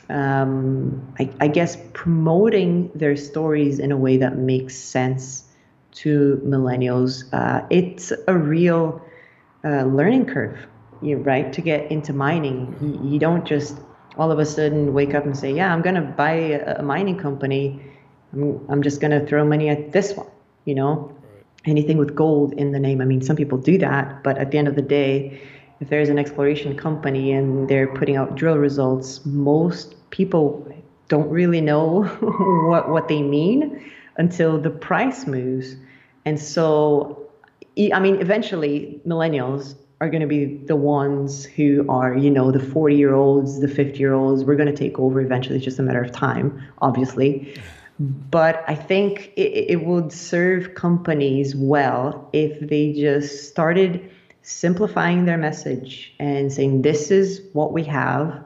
um, 0.09 1.13
I, 1.19 1.29
I, 1.39 1.47
guess, 1.47 1.77
promoting 1.93 2.91
their 2.93 3.15
stories 3.15 3.79
in 3.79 3.91
a 3.91 3.97
way 3.97 4.17
that 4.17 4.37
makes 4.37 4.75
sense 4.75 5.45
to 5.93 6.39
millennials. 6.45 7.23
Uh, 7.33 7.65
it's 7.69 8.13
a 8.27 8.37
real 8.37 9.01
uh, 9.63 9.83
learning 9.85 10.27
curve, 10.27 10.59
you, 11.01 11.17
right? 11.17 11.51
To 11.53 11.61
get 11.61 11.89
into 11.91 12.13
mining, 12.13 12.75
you, 12.81 13.13
you, 13.13 13.19
don't 13.19 13.45
just 13.45 13.77
all 14.17 14.31
of 14.31 14.37
a 14.37 14.45
sudden 14.45 14.93
wake 14.93 15.15
up 15.15 15.25
and 15.25 15.35
say, 15.35 15.51
"Yeah, 15.51 15.73
I'm 15.73 15.81
going 15.81 15.95
to 15.95 16.01
buy 16.01 16.33
a, 16.33 16.79
a, 16.79 16.83
mining 16.83 17.17
company. 17.17 17.81
I'm, 18.35 18.65
I'm 18.69 18.83
just 18.83 19.01
going 19.01 19.11
to 19.11 19.25
throw 19.25 19.45
money 19.45 19.69
at 19.69 19.91
this 19.91 20.13
one." 20.13 20.27
You 20.65 20.75
know, 20.75 20.95
right. 21.33 21.45
anything 21.65 21.97
with 21.97 22.15
gold 22.15 22.53
in 22.53 22.71
the 22.71 22.79
name. 22.79 23.01
I 23.01 23.05
mean, 23.05 23.21
some 23.21 23.35
people 23.35 23.57
do 23.57 23.77
that, 23.79 24.23
but 24.23 24.37
at 24.37 24.51
the 24.51 24.57
end 24.57 24.67
of 24.67 24.75
the 24.75 24.81
day 24.81 25.41
if 25.81 25.89
there's 25.89 26.09
an 26.09 26.17
exploration 26.17 26.75
company 26.77 27.31
and 27.31 27.67
they're 27.67 27.87
putting 27.87 28.15
out 28.15 28.35
drill 28.35 28.57
results, 28.57 29.25
most 29.25 29.95
people 30.09 30.67
don't 31.07 31.29
really 31.29 31.61
know 31.61 32.03
what 32.67 32.89
what 32.89 33.07
they 33.07 33.21
mean 33.21 33.91
until 34.17 34.59
the 34.59 34.69
price 34.69 35.27
moves. 35.27 35.75
And 36.23 36.39
so, 36.39 37.29
I 37.93 37.99
mean, 37.99 38.21
eventually, 38.21 39.01
millennials 39.05 39.75
are 40.01 40.09
going 40.09 40.21
to 40.21 40.27
be 40.27 40.45
the 40.45 40.75
ones 40.75 41.45
who 41.45 41.85
are, 41.89 42.15
you 42.17 42.29
know, 42.29 42.51
the 42.51 42.59
40 42.59 42.95
year 42.95 43.13
olds, 43.13 43.59
the 43.59 43.67
50 43.67 43.99
year 43.99 44.13
olds. 44.13 44.43
We're 44.43 44.55
going 44.55 44.73
to 44.73 44.75
take 44.75 44.97
over 44.97 45.21
eventually. 45.21 45.57
It's 45.57 45.65
just 45.65 45.79
a 45.79 45.83
matter 45.83 46.01
of 46.01 46.11
time, 46.11 46.61
obviously. 46.81 47.61
But 47.99 48.63
I 48.67 48.75
think 48.75 49.31
it, 49.38 49.69
it 49.69 49.86
would 49.86 50.12
serve 50.12 50.75
companies 50.75 51.55
well 51.55 52.29
if 52.34 52.60
they 52.60 52.91
just 52.91 53.49
started 53.49 54.12
simplifying 54.41 55.25
their 55.25 55.38
message 55.38 56.13
and 56.19 56.51
saying, 56.51 56.81
this 56.81 57.10
is 57.10 57.41
what 57.53 57.71
we 57.71 57.84
have, 57.86 58.43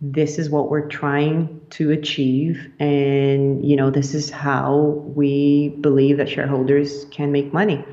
this 0.00 0.38
is 0.38 0.50
what 0.50 0.70
we're 0.70 0.88
trying 0.88 1.60
to 1.70 1.90
achieve, 1.90 2.72
and 2.78 3.64
you 3.64 3.76
know, 3.76 3.90
this 3.90 4.14
is 4.14 4.30
how 4.30 5.02
we 5.14 5.70
believe 5.80 6.16
that 6.16 6.28
shareholders 6.28 7.04
can 7.10 7.30
make 7.32 7.52
money. 7.52 7.84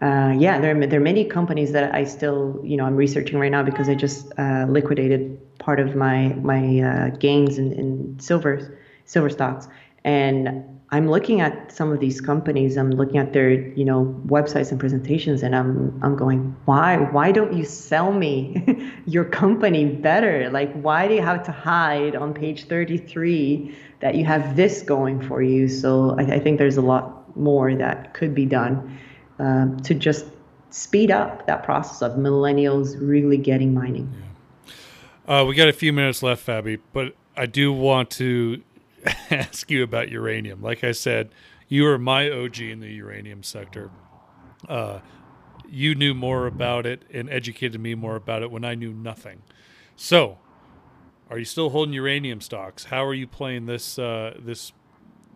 Uh, 0.00 0.34
yeah, 0.36 0.60
there 0.60 0.76
are, 0.76 0.86
there 0.86 0.98
are 0.98 1.02
many 1.02 1.24
companies 1.24 1.70
that 1.72 1.94
I 1.94 2.04
still, 2.04 2.60
you 2.64 2.76
know, 2.76 2.84
I'm 2.84 2.96
researching 2.96 3.38
right 3.38 3.52
now 3.52 3.62
because 3.62 3.88
I 3.88 3.94
just 3.94 4.32
uh, 4.36 4.66
liquidated 4.68 5.38
part 5.58 5.78
of 5.78 5.94
my 5.94 6.30
my 6.42 6.80
uh, 6.80 7.08
gains 7.16 7.58
in, 7.58 7.72
in 7.72 8.18
silver 8.18 8.78
silver 9.04 9.30
stocks, 9.30 9.68
and 10.04 10.72
I'm 10.92 11.08
looking 11.08 11.40
at 11.40 11.72
some 11.72 11.90
of 11.90 12.00
these 12.00 12.20
companies. 12.20 12.76
I'm 12.76 12.90
looking 12.90 13.16
at 13.16 13.32
their, 13.32 13.50
you 13.50 13.84
know, 13.84 14.14
websites 14.26 14.70
and 14.70 14.78
presentations, 14.78 15.42
and 15.42 15.56
I'm 15.56 15.98
I'm 16.02 16.16
going, 16.16 16.54
why 16.66 16.98
why 16.98 17.32
don't 17.32 17.54
you 17.54 17.64
sell 17.64 18.12
me 18.12 18.62
your 19.06 19.24
company 19.24 19.86
better? 19.86 20.50
Like, 20.50 20.70
why 20.74 21.08
do 21.08 21.14
you 21.14 21.22
have 21.22 21.44
to 21.44 21.52
hide 21.52 22.14
on 22.14 22.34
page 22.34 22.66
33 22.66 23.74
that 24.00 24.16
you 24.16 24.26
have 24.26 24.54
this 24.54 24.82
going 24.82 25.26
for 25.26 25.42
you? 25.42 25.66
So 25.66 26.14
I, 26.18 26.34
I 26.34 26.38
think 26.38 26.58
there's 26.58 26.76
a 26.76 26.82
lot 26.82 27.34
more 27.36 27.74
that 27.74 28.12
could 28.12 28.34
be 28.34 28.44
done 28.44 28.98
um, 29.38 29.78
to 29.80 29.94
just 29.94 30.26
speed 30.68 31.10
up 31.10 31.46
that 31.46 31.62
process 31.62 32.02
of 32.02 32.18
millennials 32.18 32.98
really 33.00 33.38
getting 33.38 33.72
mining. 33.72 34.12
Yeah. 35.26 35.40
Uh, 35.40 35.44
we 35.44 35.54
got 35.54 35.68
a 35.68 35.72
few 35.72 35.92
minutes 35.92 36.22
left, 36.22 36.46
Fabi, 36.46 36.80
but 36.92 37.14
I 37.34 37.46
do 37.46 37.72
want 37.72 38.10
to 38.10 38.62
ask 39.30 39.70
you 39.70 39.82
about 39.82 40.10
uranium. 40.10 40.62
Like 40.62 40.84
I 40.84 40.92
said, 40.92 41.30
you 41.68 41.86
are 41.86 41.98
my 41.98 42.30
OG 42.30 42.60
in 42.60 42.80
the 42.80 42.92
uranium 42.92 43.42
sector. 43.42 43.90
Uh, 44.68 45.00
you 45.68 45.94
knew 45.94 46.14
more 46.14 46.46
about 46.46 46.86
it 46.86 47.02
and 47.12 47.30
educated 47.30 47.80
me 47.80 47.94
more 47.94 48.16
about 48.16 48.42
it 48.42 48.50
when 48.50 48.64
I 48.64 48.74
knew 48.74 48.92
nothing. 48.92 49.42
So, 49.96 50.38
are 51.30 51.38
you 51.38 51.44
still 51.44 51.70
holding 51.70 51.94
uranium 51.94 52.40
stocks? 52.40 52.84
How 52.84 53.04
are 53.04 53.14
you 53.14 53.26
playing 53.26 53.66
this 53.66 53.98
uh, 53.98 54.36
this 54.38 54.72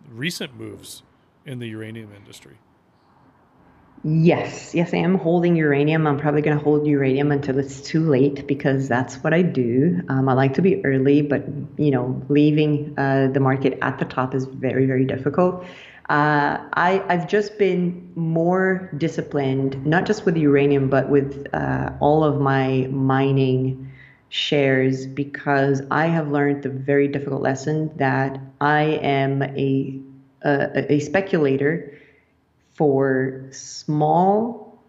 recent 0.07 0.55
moves 0.55 1.03
in 1.45 1.59
the 1.59 1.67
uranium 1.67 2.11
industry? 2.15 2.57
Yes, 4.03 4.73
yes, 4.75 4.93
I 4.93 4.97
am 4.97 5.15
holding 5.15 5.55
uranium. 5.55 6.07
I'm 6.07 6.17
probably 6.17 6.41
going 6.41 6.57
to 6.57 6.63
hold 6.63 6.85
uranium 6.87 7.31
until 7.31 7.57
it's 7.59 7.81
too 7.81 8.07
late 8.07 8.47
because 8.47 8.87
that's 8.87 9.15
what 9.23 9.33
I 9.33 9.41
do. 9.41 10.01
Um, 10.07 10.29
I 10.29 10.33
like 10.33 10.53
to 10.53 10.61
be 10.61 10.83
early, 10.85 11.21
but 11.21 11.43
you 11.77 11.91
know, 11.91 12.21
leaving 12.29 12.93
uh, 12.97 13.27
the 13.27 13.39
market 13.39 13.77
at 13.81 13.97
the 13.99 14.05
top 14.05 14.35
is 14.35 14.45
very, 14.45 14.85
very 14.85 15.03
difficult. 15.03 15.65
Uh, 16.09 16.59
I, 16.73 17.03
I've 17.09 17.27
just 17.27 17.57
been 17.57 18.13
more 18.15 18.89
disciplined, 18.97 19.83
not 19.85 20.05
just 20.05 20.25
with 20.25 20.37
uranium, 20.37 20.89
but 20.89 21.09
with 21.09 21.47
uh, 21.53 21.91
all 21.99 22.23
of 22.23 22.39
my 22.39 22.87
mining 22.91 23.91
shares 24.29 25.05
because 25.07 25.81
I 25.91 26.05
have 26.05 26.29
learned 26.29 26.63
the 26.63 26.69
very 26.69 27.07
difficult 27.07 27.41
lesson 27.41 27.91
that 27.97 28.39
I 28.61 28.83
am 29.01 29.41
a, 29.41 29.99
a, 30.43 30.93
a 30.93 30.99
speculator 30.99 31.96
for 32.77 33.47
small 33.51 34.79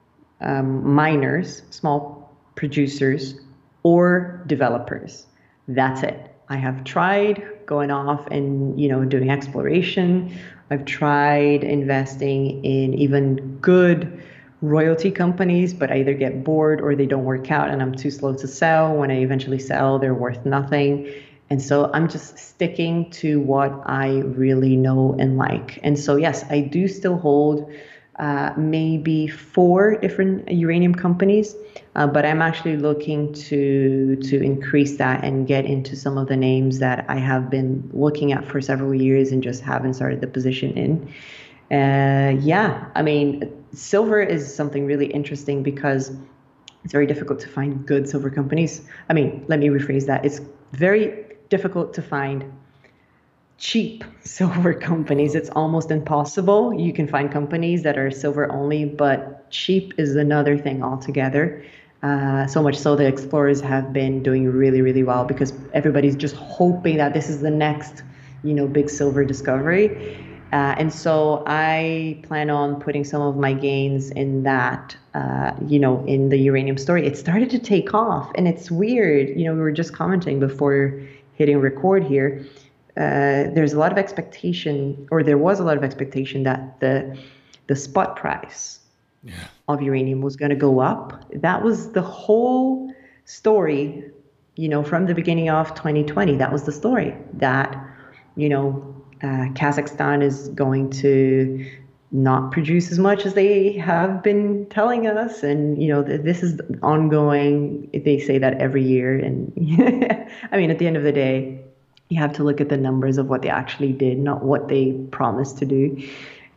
um, 0.41 0.95
miners, 0.95 1.63
small 1.71 2.37
producers, 2.55 3.35
or 3.83 4.45
developers. 4.47 5.27
That's 5.67 6.03
it. 6.03 6.35
I 6.49 6.57
have 6.57 6.85
tried 6.85 7.43
going 7.67 7.91
off 7.91 8.27
and 8.29 8.81
you 8.81 8.89
know 8.89 9.05
doing 9.05 9.31
exploration. 9.31 10.37
I've 10.71 10.85
tried 10.85 11.65
investing 11.65 12.65
in 12.65 12.95
even 12.95 13.59
good 13.59 14.23
royalty 14.61 15.11
companies, 15.11 15.73
but 15.73 15.91
I 15.91 16.01
either 16.01 16.15
get 16.15 16.45
bored 16.45 16.81
or 16.81 16.95
they 16.95 17.07
don't 17.07 17.25
work 17.25 17.51
out, 17.51 17.71
and 17.71 17.81
I'm 17.81 17.95
too 17.95 18.11
slow 18.11 18.35
to 18.35 18.49
sell. 18.49 18.95
When 18.95 19.11
I 19.11 19.21
eventually 19.21 19.59
sell, 19.59 19.99
they're 19.99 20.15
worth 20.15 20.45
nothing. 20.45 21.11
And 21.51 21.63
so 21.63 21.91
I'm 21.95 22.09
just 22.09 22.39
sticking 22.39 23.11
to 23.13 23.41
what 23.41 23.73
I 23.87 24.19
really 24.19 24.77
know 24.77 25.17
and 25.19 25.39
like. 25.39 25.79
And 25.83 25.99
so, 25.99 26.17
yes, 26.17 26.45
I 26.51 26.61
do 26.61 26.89
still 26.89 27.17
hold 27.17 27.71
uh, 28.19 28.53
maybe 28.57 29.29
four 29.29 29.97
different 29.97 30.51
uranium 30.51 30.95
companies, 30.95 31.55
uh, 31.95 32.07
but 32.07 32.27
I'm 32.27 32.43
actually 32.43 32.77
looking 32.77 33.33
to 33.35 34.17
to 34.17 34.43
increase 34.43 34.97
that 34.97 35.23
and 35.23 35.47
get 35.47 35.65
into 35.65 35.95
some 35.95 36.19
of 36.19 36.27
the 36.27 36.37
names 36.37 36.81
that 36.81 37.07
I 37.09 37.17
have 37.17 37.49
been 37.49 37.89
looking 37.93 38.33
at 38.33 38.45
for 38.45 38.61
several 38.61 38.93
years 38.93 39.31
and 39.31 39.41
just 39.41 39.63
haven't 39.63 39.95
started 39.95 40.21
the 40.21 40.27
position 40.27 40.73
in. 40.73 41.09
Uh, 41.71 42.37
yeah, 42.41 42.87
I 42.97 43.03
mean, 43.03 43.53
silver 43.73 44.21
is 44.21 44.53
something 44.53 44.85
really 44.85 45.07
interesting 45.07 45.63
because 45.63 46.11
it's 46.83 46.93
very 46.93 47.07
difficult 47.07 47.39
to 47.41 47.49
find 47.49 47.87
good 47.87 48.09
silver 48.09 48.31
companies. 48.31 48.83
I 49.09 49.13
mean, 49.13 49.45
let 49.47 49.61
me 49.61 49.69
rephrase 49.69 50.07
that. 50.07 50.25
It's 50.25 50.41
very 50.73 51.28
difficult 51.49 51.95
to 51.95 52.03
find 52.03 52.53
cheap 53.59 54.05
silver 54.25 54.73
companies. 54.75 55.35
It's 55.35 55.51
almost 55.51 55.91
impossible. 55.91 56.73
You 56.75 56.93
can 56.93 57.07
find 57.09 57.31
companies 57.31 57.83
that 57.83 57.99
are 57.99 58.11
silver 58.11 58.51
only, 58.51 58.85
but 58.85 59.51
cheap 59.51 59.95
is 59.99 60.17
another 60.17 60.57
thing 60.57 60.83
altogether. 60.83 61.65
Uh, 62.03 62.47
so 62.47 62.63
much 62.63 62.77
so 62.77 62.95
the 62.95 63.07
explorers 63.07 63.61
have 63.61 63.93
been 63.93 64.23
doing 64.23 64.47
really, 64.49 64.83
really 64.83 65.03
well 65.03 65.25
because 65.25 65.53
everybody's 65.73 66.15
just 66.15 66.37
hoping 66.37 66.97
that 66.99 67.13
this 67.13 67.29
is 67.29 67.41
the 67.41 67.51
next, 67.51 68.05
you 68.45 68.55
know, 68.55 68.69
big 68.69 68.89
silver 68.89 69.25
discovery. 69.25 70.17
Uh, 70.53 70.75
and 70.79 70.93
so 70.93 71.43
I 71.47 72.21
plan 72.23 72.49
on 72.49 72.81
putting 72.81 73.05
some 73.05 73.21
of 73.21 73.37
my 73.37 73.53
gains 73.53 74.11
in 74.11 74.45
that, 74.45 74.97
uh, 75.13 75.53
you 75.67 75.79
know, 75.79 76.03
in 76.07 76.31
the 76.31 76.39
uranium 76.39 76.79
story. 76.79 77.05
It 77.07 77.19
started 77.19 77.51
to 77.51 77.59
take 77.59 77.93
off, 77.93 78.31
and 78.35 78.49
it's 78.49 78.71
weird. 78.71 79.29
You 79.37 79.45
know, 79.45 79.55
we 79.55 79.61
were 79.61 79.73
just 79.73 79.93
commenting 79.93 80.41
before 80.41 81.03
hitting 81.39 81.59
record 81.59 82.03
here, 82.05 82.45
uh, 82.97 83.47
there's 83.55 83.73
a 83.73 83.79
lot 83.79 83.93
of 83.93 83.99
expectation, 83.99 85.07
or 85.13 85.23
there 85.23 85.39
was 85.39 85.61
a 85.61 85.65
lot 85.65 85.77
of 85.77 85.85
expectation 85.85 86.43
that 86.43 86.81
the 86.81 87.17
the 87.69 87.77
spot 87.77 88.17
price 88.17 88.81
yeah. 89.23 89.35
of 89.69 89.81
uranium 89.81 90.21
was 90.21 90.37
going 90.37 90.51
to 90.51 90.57
go 90.57 90.81
up. 90.81 91.25
That 91.33 91.63
was 91.63 91.93
the 91.93 92.03
whole 92.03 92.93
story, 93.25 94.11
you 94.57 94.69
know, 94.69 94.83
from 94.83 95.07
the 95.07 95.15
beginning 95.15 95.49
of 95.49 95.75
2020. 95.75 96.37
That 96.37 96.51
was 96.51 96.65
the 96.65 96.73
story 96.73 97.15
that, 97.35 97.77
you 98.37 98.49
know, 98.49 98.95
uh, 99.23 99.53
Kazakhstan 99.53 100.23
is 100.23 100.49
going 100.49 100.91
to 101.03 101.65
not 102.11 102.53
produce 102.53 102.91
as 102.91 102.99
much 102.99 103.27
as 103.27 103.35
they 103.35 103.73
have 103.73 104.23
been 104.23 104.67
telling 104.71 105.07
us. 105.07 105.43
And 105.43 105.81
you 105.83 105.89
know 105.89 106.03
this 106.03 106.43
is 106.43 106.61
ongoing. 106.83 107.91
They 107.93 108.19
say 108.19 108.39
that 108.39 108.61
every 108.61 108.83
year. 108.83 109.19
And 109.19 109.53
i 110.53 110.57
mean 110.57 110.71
at 110.71 110.79
the 110.79 110.87
end 110.87 110.97
of 110.97 111.03
the 111.03 111.13
day 111.13 111.61
you 112.09 112.19
have 112.19 112.33
to 112.35 112.45
look 112.45 112.61
at 112.61 112.71
the 112.71 112.77
numbers 112.77 113.19
of 113.19 113.29
what 113.29 113.43
they 113.43 113.51
actually 113.51 113.93
did 113.93 114.19
not 114.19 114.43
what 114.43 114.69
they 114.69 114.93
promised 115.11 115.59
to 115.59 115.67
do. 115.67 116.03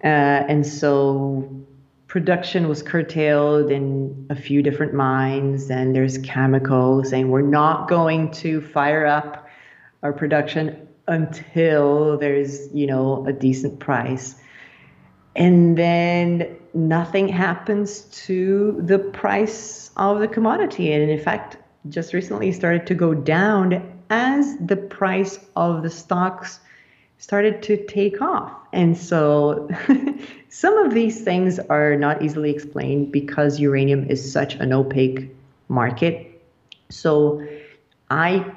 Uh, 0.04 0.08
and 0.48 0.66
so 0.66 1.48
production 2.08 2.68
was 2.68 2.82
curtailed 2.82 3.72
in 3.72 4.28
a 4.30 4.36
few 4.36 4.62
different 4.62 4.94
mines. 4.94 5.70
And 5.70 5.96
there's 5.96 6.18
Cameco 6.18 7.06
saying 7.06 7.30
we're 7.30 7.42
not 7.42 7.88
going 7.88 8.32
to 8.32 8.62
fire 8.62 9.06
up 9.06 9.48
our 10.04 10.14
production 10.14 10.88
until 11.08 12.18
there's 12.18 12.74
you 12.74 12.88
know 12.88 13.26
a 13.28 13.34
decent 13.34 13.80
price 13.80 14.36
and 15.36 15.78
then 15.78 16.58
nothing 16.74 17.28
happens 17.28 18.02
to 18.26 18.82
the 18.84 19.00
price 19.00 19.92
of 19.98 20.20
the 20.20 20.28
commodity. 20.28 20.92
And 20.92 21.10
in 21.10 21.20
fact, 21.20 21.58
just 21.90 22.14
recently 22.14 22.52
started 22.52 22.86
to 22.88 22.96
go 22.96 23.14
down 23.14 24.00
as 24.10 24.58
the 24.58 24.76
price 24.76 25.40
of 25.56 25.84
the 25.84 25.90
stocks 25.90 26.60
started 27.18 27.62
to 27.64 27.86
take 27.86 28.22
off. 28.22 28.52
And 28.74 28.98
so 28.98 29.70
some 30.50 30.78
of 30.78 30.94
these 30.94 31.22
things 31.22 31.60
are 31.60 31.96
not 31.96 32.22
easily 32.22 32.52
explained 32.52 33.12
because 33.12 33.60
uranium 33.60 34.10
is 34.10 34.32
such 34.32 34.56
an 34.56 34.74
opaque 34.74 35.30
market. 35.70 36.42
So 36.90 37.46
I 38.10 38.52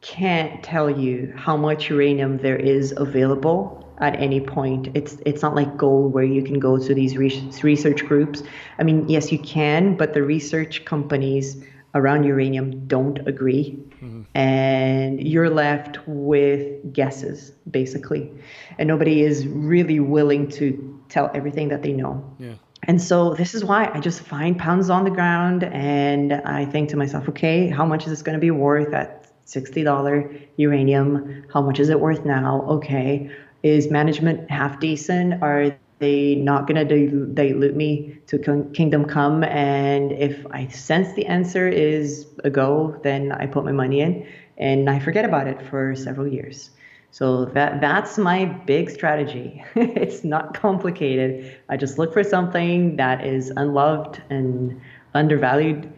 can't 0.00 0.62
tell 0.62 0.90
you 0.90 1.32
how 1.34 1.56
much 1.56 1.88
uranium 1.88 2.38
there 2.38 2.56
is 2.56 2.92
available 2.96 3.83
at 3.98 4.16
any 4.16 4.40
point. 4.40 4.88
It's 4.94 5.16
it's 5.24 5.42
not 5.42 5.54
like 5.54 5.76
gold 5.76 6.12
where 6.12 6.24
you 6.24 6.42
can 6.42 6.58
go 6.58 6.78
to 6.78 6.94
these 6.94 7.16
research 7.16 8.04
groups. 8.04 8.42
I 8.78 8.82
mean, 8.82 9.08
yes, 9.08 9.30
you 9.30 9.38
can, 9.38 9.96
but 9.96 10.14
the 10.14 10.22
research 10.22 10.84
companies 10.84 11.62
around 11.94 12.24
uranium 12.24 12.86
don't 12.88 13.26
agree, 13.28 13.78
mm-hmm. 14.02 14.22
and 14.36 15.22
you're 15.22 15.50
left 15.50 15.98
with 16.06 16.92
guesses 16.92 17.52
basically, 17.70 18.30
and 18.78 18.88
nobody 18.88 19.22
is 19.22 19.46
really 19.46 20.00
willing 20.00 20.48
to 20.48 21.00
tell 21.08 21.30
everything 21.34 21.68
that 21.68 21.82
they 21.82 21.92
know. 21.92 22.36
Yeah. 22.38 22.54
And 22.86 23.00
so 23.00 23.32
this 23.34 23.54
is 23.54 23.64
why 23.64 23.90
I 23.94 24.00
just 24.00 24.20
find 24.20 24.58
pounds 24.58 24.90
on 24.90 25.04
the 25.04 25.10
ground 25.10 25.64
and 25.64 26.34
I 26.34 26.66
think 26.66 26.90
to 26.90 26.98
myself, 26.98 27.26
okay, 27.30 27.68
how 27.68 27.86
much 27.86 28.04
is 28.04 28.10
this 28.10 28.20
going 28.20 28.34
to 28.34 28.40
be 28.40 28.50
worth 28.50 28.92
at 28.92 29.26
$60 29.46 30.48
uranium? 30.58 31.46
How 31.50 31.62
much 31.62 31.80
is 31.80 31.88
it 31.88 31.98
worth 31.98 32.26
now? 32.26 32.60
Okay 32.68 33.30
is 33.64 33.90
management 33.90 34.48
half 34.50 34.78
decent? 34.78 35.42
Are 35.42 35.74
they 35.98 36.34
not 36.34 36.68
going 36.68 36.86
to 36.86 37.26
dilute 37.34 37.74
me 37.74 38.18
to 38.26 38.38
kingdom 38.74 39.06
come? 39.06 39.42
And 39.42 40.12
if 40.12 40.46
I 40.50 40.68
sense 40.68 41.14
the 41.14 41.24
answer 41.26 41.66
is 41.66 42.26
a 42.44 42.50
go, 42.50 43.00
then 43.02 43.32
I 43.32 43.46
put 43.46 43.64
my 43.64 43.72
money 43.72 44.00
in 44.00 44.26
and 44.58 44.88
I 44.88 45.00
forget 45.00 45.24
about 45.24 45.48
it 45.48 45.62
for 45.62 45.96
several 45.96 46.28
years. 46.28 46.70
So 47.10 47.46
that 47.46 47.80
that's 47.80 48.18
my 48.18 48.44
big 48.44 48.90
strategy. 48.90 49.64
it's 49.74 50.24
not 50.24 50.52
complicated. 50.52 51.56
I 51.70 51.78
just 51.78 51.98
look 51.98 52.12
for 52.12 52.22
something 52.22 52.96
that 52.96 53.24
is 53.26 53.50
unloved 53.56 54.20
and 54.28 54.78
undervalued 55.14 55.90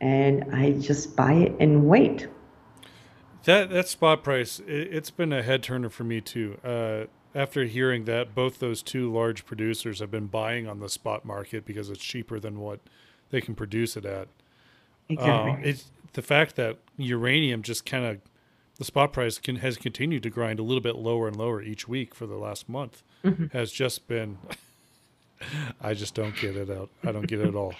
and 0.00 0.44
I 0.54 0.72
just 0.72 1.16
buy 1.16 1.32
it 1.32 1.56
and 1.60 1.86
wait. 1.86 2.26
That 3.46 3.70
that 3.70 3.88
spot 3.88 4.24
price, 4.24 4.60
it, 4.66 4.92
has 4.92 5.10
been 5.10 5.32
a 5.32 5.42
head 5.42 5.62
turner 5.62 5.88
for 5.88 6.02
me 6.04 6.20
too. 6.20 6.58
Uh, 6.64 7.04
after 7.32 7.64
hearing 7.64 8.04
that, 8.06 8.34
both 8.34 8.58
those 8.58 8.82
two 8.82 9.12
large 9.12 9.46
producers 9.46 10.00
have 10.00 10.10
been 10.10 10.26
buying 10.26 10.66
on 10.66 10.80
the 10.80 10.88
spot 10.88 11.24
market 11.24 11.64
because 11.64 11.88
it's 11.88 12.02
cheaper 12.02 12.40
than 12.40 12.58
what 12.58 12.80
they 13.30 13.40
can 13.40 13.54
produce 13.54 13.96
it 13.96 14.04
at. 14.04 14.26
Exactly. 15.08 15.52
Uh, 15.52 15.56
it's 15.62 15.90
the 16.14 16.22
fact 16.22 16.56
that 16.56 16.78
uranium 16.96 17.62
just 17.62 17.86
kind 17.86 18.04
of 18.04 18.18
the 18.78 18.84
spot 18.84 19.12
price 19.12 19.38
can, 19.38 19.56
has 19.56 19.76
continued 19.76 20.24
to 20.24 20.30
grind 20.30 20.58
a 20.58 20.62
little 20.62 20.80
bit 20.80 20.96
lower 20.96 21.28
and 21.28 21.36
lower 21.36 21.62
each 21.62 21.86
week 21.86 22.14
for 22.14 22.26
the 22.26 22.36
last 22.36 22.68
month 22.68 23.02
mm-hmm. 23.24 23.46
has 23.56 23.70
just 23.70 24.08
been. 24.08 24.38
I 25.80 25.94
just 25.94 26.14
don't 26.14 26.34
get 26.34 26.56
it 26.56 26.70
out. 26.70 26.88
I 27.04 27.12
don't 27.12 27.26
get 27.26 27.40
it 27.40 27.48
at 27.48 27.54
all. 27.54 27.74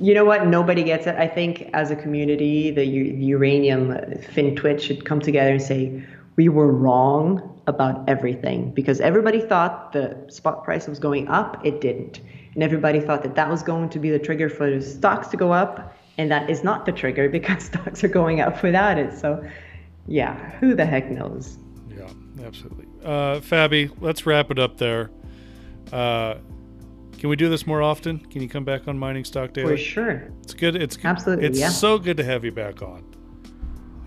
You 0.00 0.14
know 0.14 0.24
what? 0.24 0.46
Nobody 0.46 0.82
gets 0.82 1.06
it. 1.06 1.14
I 1.16 1.28
think 1.28 1.68
as 1.74 1.90
a 1.90 1.96
community, 1.96 2.70
the 2.70 2.86
u- 2.86 3.36
uranium 3.36 3.88
FinTwit 4.34 4.80
should 4.80 5.04
come 5.04 5.20
together 5.20 5.52
and 5.52 5.62
say, 5.62 6.02
we 6.36 6.48
were 6.48 6.72
wrong 6.72 7.60
about 7.66 8.08
everything 8.08 8.70
because 8.70 9.00
everybody 9.00 9.40
thought 9.40 9.92
the 9.92 10.16
spot 10.28 10.64
price 10.64 10.86
was 10.88 10.98
going 10.98 11.28
up. 11.28 11.60
It 11.64 11.80
didn't. 11.80 12.20
And 12.54 12.62
everybody 12.62 13.00
thought 13.00 13.22
that 13.22 13.34
that 13.34 13.48
was 13.48 13.62
going 13.62 13.90
to 13.90 13.98
be 13.98 14.10
the 14.10 14.18
trigger 14.18 14.48
for 14.48 14.70
the 14.70 14.80
stocks 14.80 15.28
to 15.28 15.36
go 15.36 15.52
up. 15.52 15.94
And 16.18 16.30
that 16.30 16.48
is 16.48 16.64
not 16.64 16.86
the 16.86 16.92
trigger 16.92 17.28
because 17.38 17.64
stocks 17.64 18.02
are 18.02 18.08
going 18.08 18.40
up 18.40 18.62
without 18.62 18.98
it. 18.98 19.18
So, 19.18 19.46
yeah, 20.06 20.34
who 20.58 20.74
the 20.74 20.86
heck 20.86 21.10
knows? 21.10 21.58
Yeah, 21.88 22.08
absolutely. 22.44 22.86
Uh, 23.04 23.40
Fabi, 23.40 23.94
let's 24.00 24.26
wrap 24.26 24.50
it 24.50 24.58
up 24.58 24.78
there. 24.78 25.10
Uh, 25.92 26.36
can 27.20 27.28
we 27.28 27.36
do 27.36 27.50
this 27.50 27.66
more 27.66 27.82
often? 27.82 28.18
Can 28.18 28.40
you 28.40 28.48
come 28.48 28.64
back 28.64 28.88
on 28.88 28.98
Mining 28.98 29.24
Stock 29.24 29.52
Daily? 29.52 29.76
For 29.76 29.76
sure. 29.76 30.32
It's 30.42 30.54
good. 30.54 30.74
It's 30.74 30.96
absolutely. 31.04 31.44
It's 31.44 31.58
yeah. 31.58 31.68
so 31.68 31.98
good 31.98 32.16
to 32.16 32.24
have 32.24 32.46
you 32.46 32.50
back 32.50 32.80
on. 32.80 33.04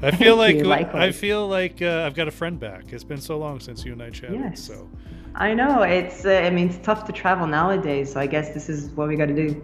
I 0.01 0.09
feel 0.09 0.35
like 0.35 0.65
I 0.65 1.11
feel 1.11 1.47
like 1.47 1.79
uh, 1.83 2.05
I've 2.07 2.15
got 2.15 2.27
a 2.27 2.31
friend 2.31 2.59
back. 2.59 2.91
It's 2.91 3.03
been 3.03 3.21
so 3.21 3.37
long 3.37 3.59
since 3.59 3.85
you 3.85 3.93
and 3.93 4.01
I 4.01 4.09
chatted. 4.09 4.39
Yes. 4.39 4.63
So. 4.63 4.89
I 5.35 5.53
know 5.53 5.83
it's. 5.83 6.25
Uh, 6.25 6.41
I 6.43 6.49
mean, 6.49 6.69
it's 6.69 6.83
tough 6.83 7.05
to 7.05 7.11
travel 7.11 7.45
nowadays. 7.45 8.11
So 8.11 8.19
I 8.19 8.25
guess 8.25 8.51
this 8.51 8.67
is 8.67 8.89
what 8.89 9.07
we 9.07 9.15
got 9.15 9.27
to 9.27 9.35
do. 9.35 9.63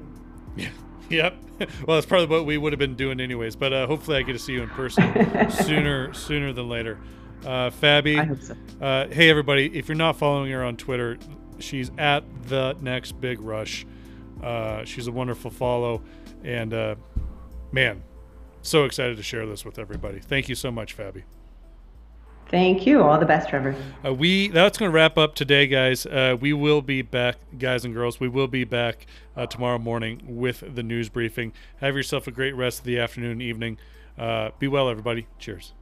Yeah. 0.56 0.70
Yep. 1.10 1.36
Well, 1.88 1.98
it's 1.98 2.06
probably 2.06 2.28
what 2.28 2.46
we 2.46 2.58
would 2.58 2.72
have 2.72 2.80
been 2.80 2.96
doing 2.96 3.20
anyways. 3.20 3.56
But 3.56 3.74
uh, 3.74 3.88
hopefully, 3.88 4.18
I 4.18 4.22
get 4.22 4.34
to 4.34 4.40
see 4.40 4.54
you 4.54 4.62
in 4.62 4.70
person 4.70 5.52
sooner 5.66 6.14
sooner 6.14 6.54
than 6.54 6.70
later. 6.70 7.00
Uh, 7.44 7.72
Fabi. 7.72 8.26
Hope 8.26 8.42
so. 8.42 8.56
Uh, 8.80 9.08
hey, 9.08 9.30
everybody! 9.30 9.76
If 9.76 9.90
you're 9.90 9.98
not 9.98 10.18
following 10.18 10.52
her 10.52 10.64
on 10.64 10.78
Twitter, 10.78 11.18
she's 11.60 11.92
at 11.98 12.24
the 12.48 12.76
next 12.82 13.20
big 13.20 13.42
rush. 13.42 13.86
Uh, 14.42 14.84
she's 14.86 15.08
a 15.08 15.12
wonderful 15.12 15.52
follow, 15.52 16.02
and 16.44 16.74
uh, 16.74 16.96
man, 17.72 18.02
so 18.62 18.86
excited 18.86 19.18
to 19.18 19.24
share 19.24 19.46
this 19.46 19.66
with 19.66 19.80
everybody. 19.80 20.20
Thank 20.20 20.50
you 20.50 20.56
so 20.56 20.72
much, 20.72 20.96
Fabi. 20.98 21.24
Thank 22.50 22.88
you. 22.88 23.04
All 23.04 23.20
the 23.20 23.28
best, 23.28 23.48
Trevor. 23.50 23.76
Uh, 24.04 24.14
we 24.14 24.48
that's 24.48 24.78
going 24.78 24.90
to 24.90 24.96
wrap 24.96 25.20
up 25.20 25.36
today, 25.36 25.68
guys. 25.68 26.06
Uh, 26.06 26.36
we 26.40 26.52
will 26.52 26.82
be 26.82 27.04
back, 27.04 27.38
guys 27.60 27.86
and 27.86 27.94
girls. 27.94 28.20
We 28.20 28.28
will 28.28 28.48
be 28.48 28.64
back 28.64 29.06
uh, 29.38 29.46
tomorrow 29.46 29.78
morning 29.78 30.22
with 30.26 30.64
the 30.76 30.82
news 30.82 31.10
briefing. 31.10 31.54
Have 31.78 31.96
yourself 31.96 32.26
a 32.26 32.32
great 32.32 32.56
rest 32.56 32.80
of 32.80 32.86
the 32.86 32.98
afternoon, 32.98 33.40
evening. 33.40 33.78
Uh, 34.18 34.50
be 34.58 34.68
well, 34.68 34.90
everybody. 34.90 35.28
Cheers. 35.38 35.74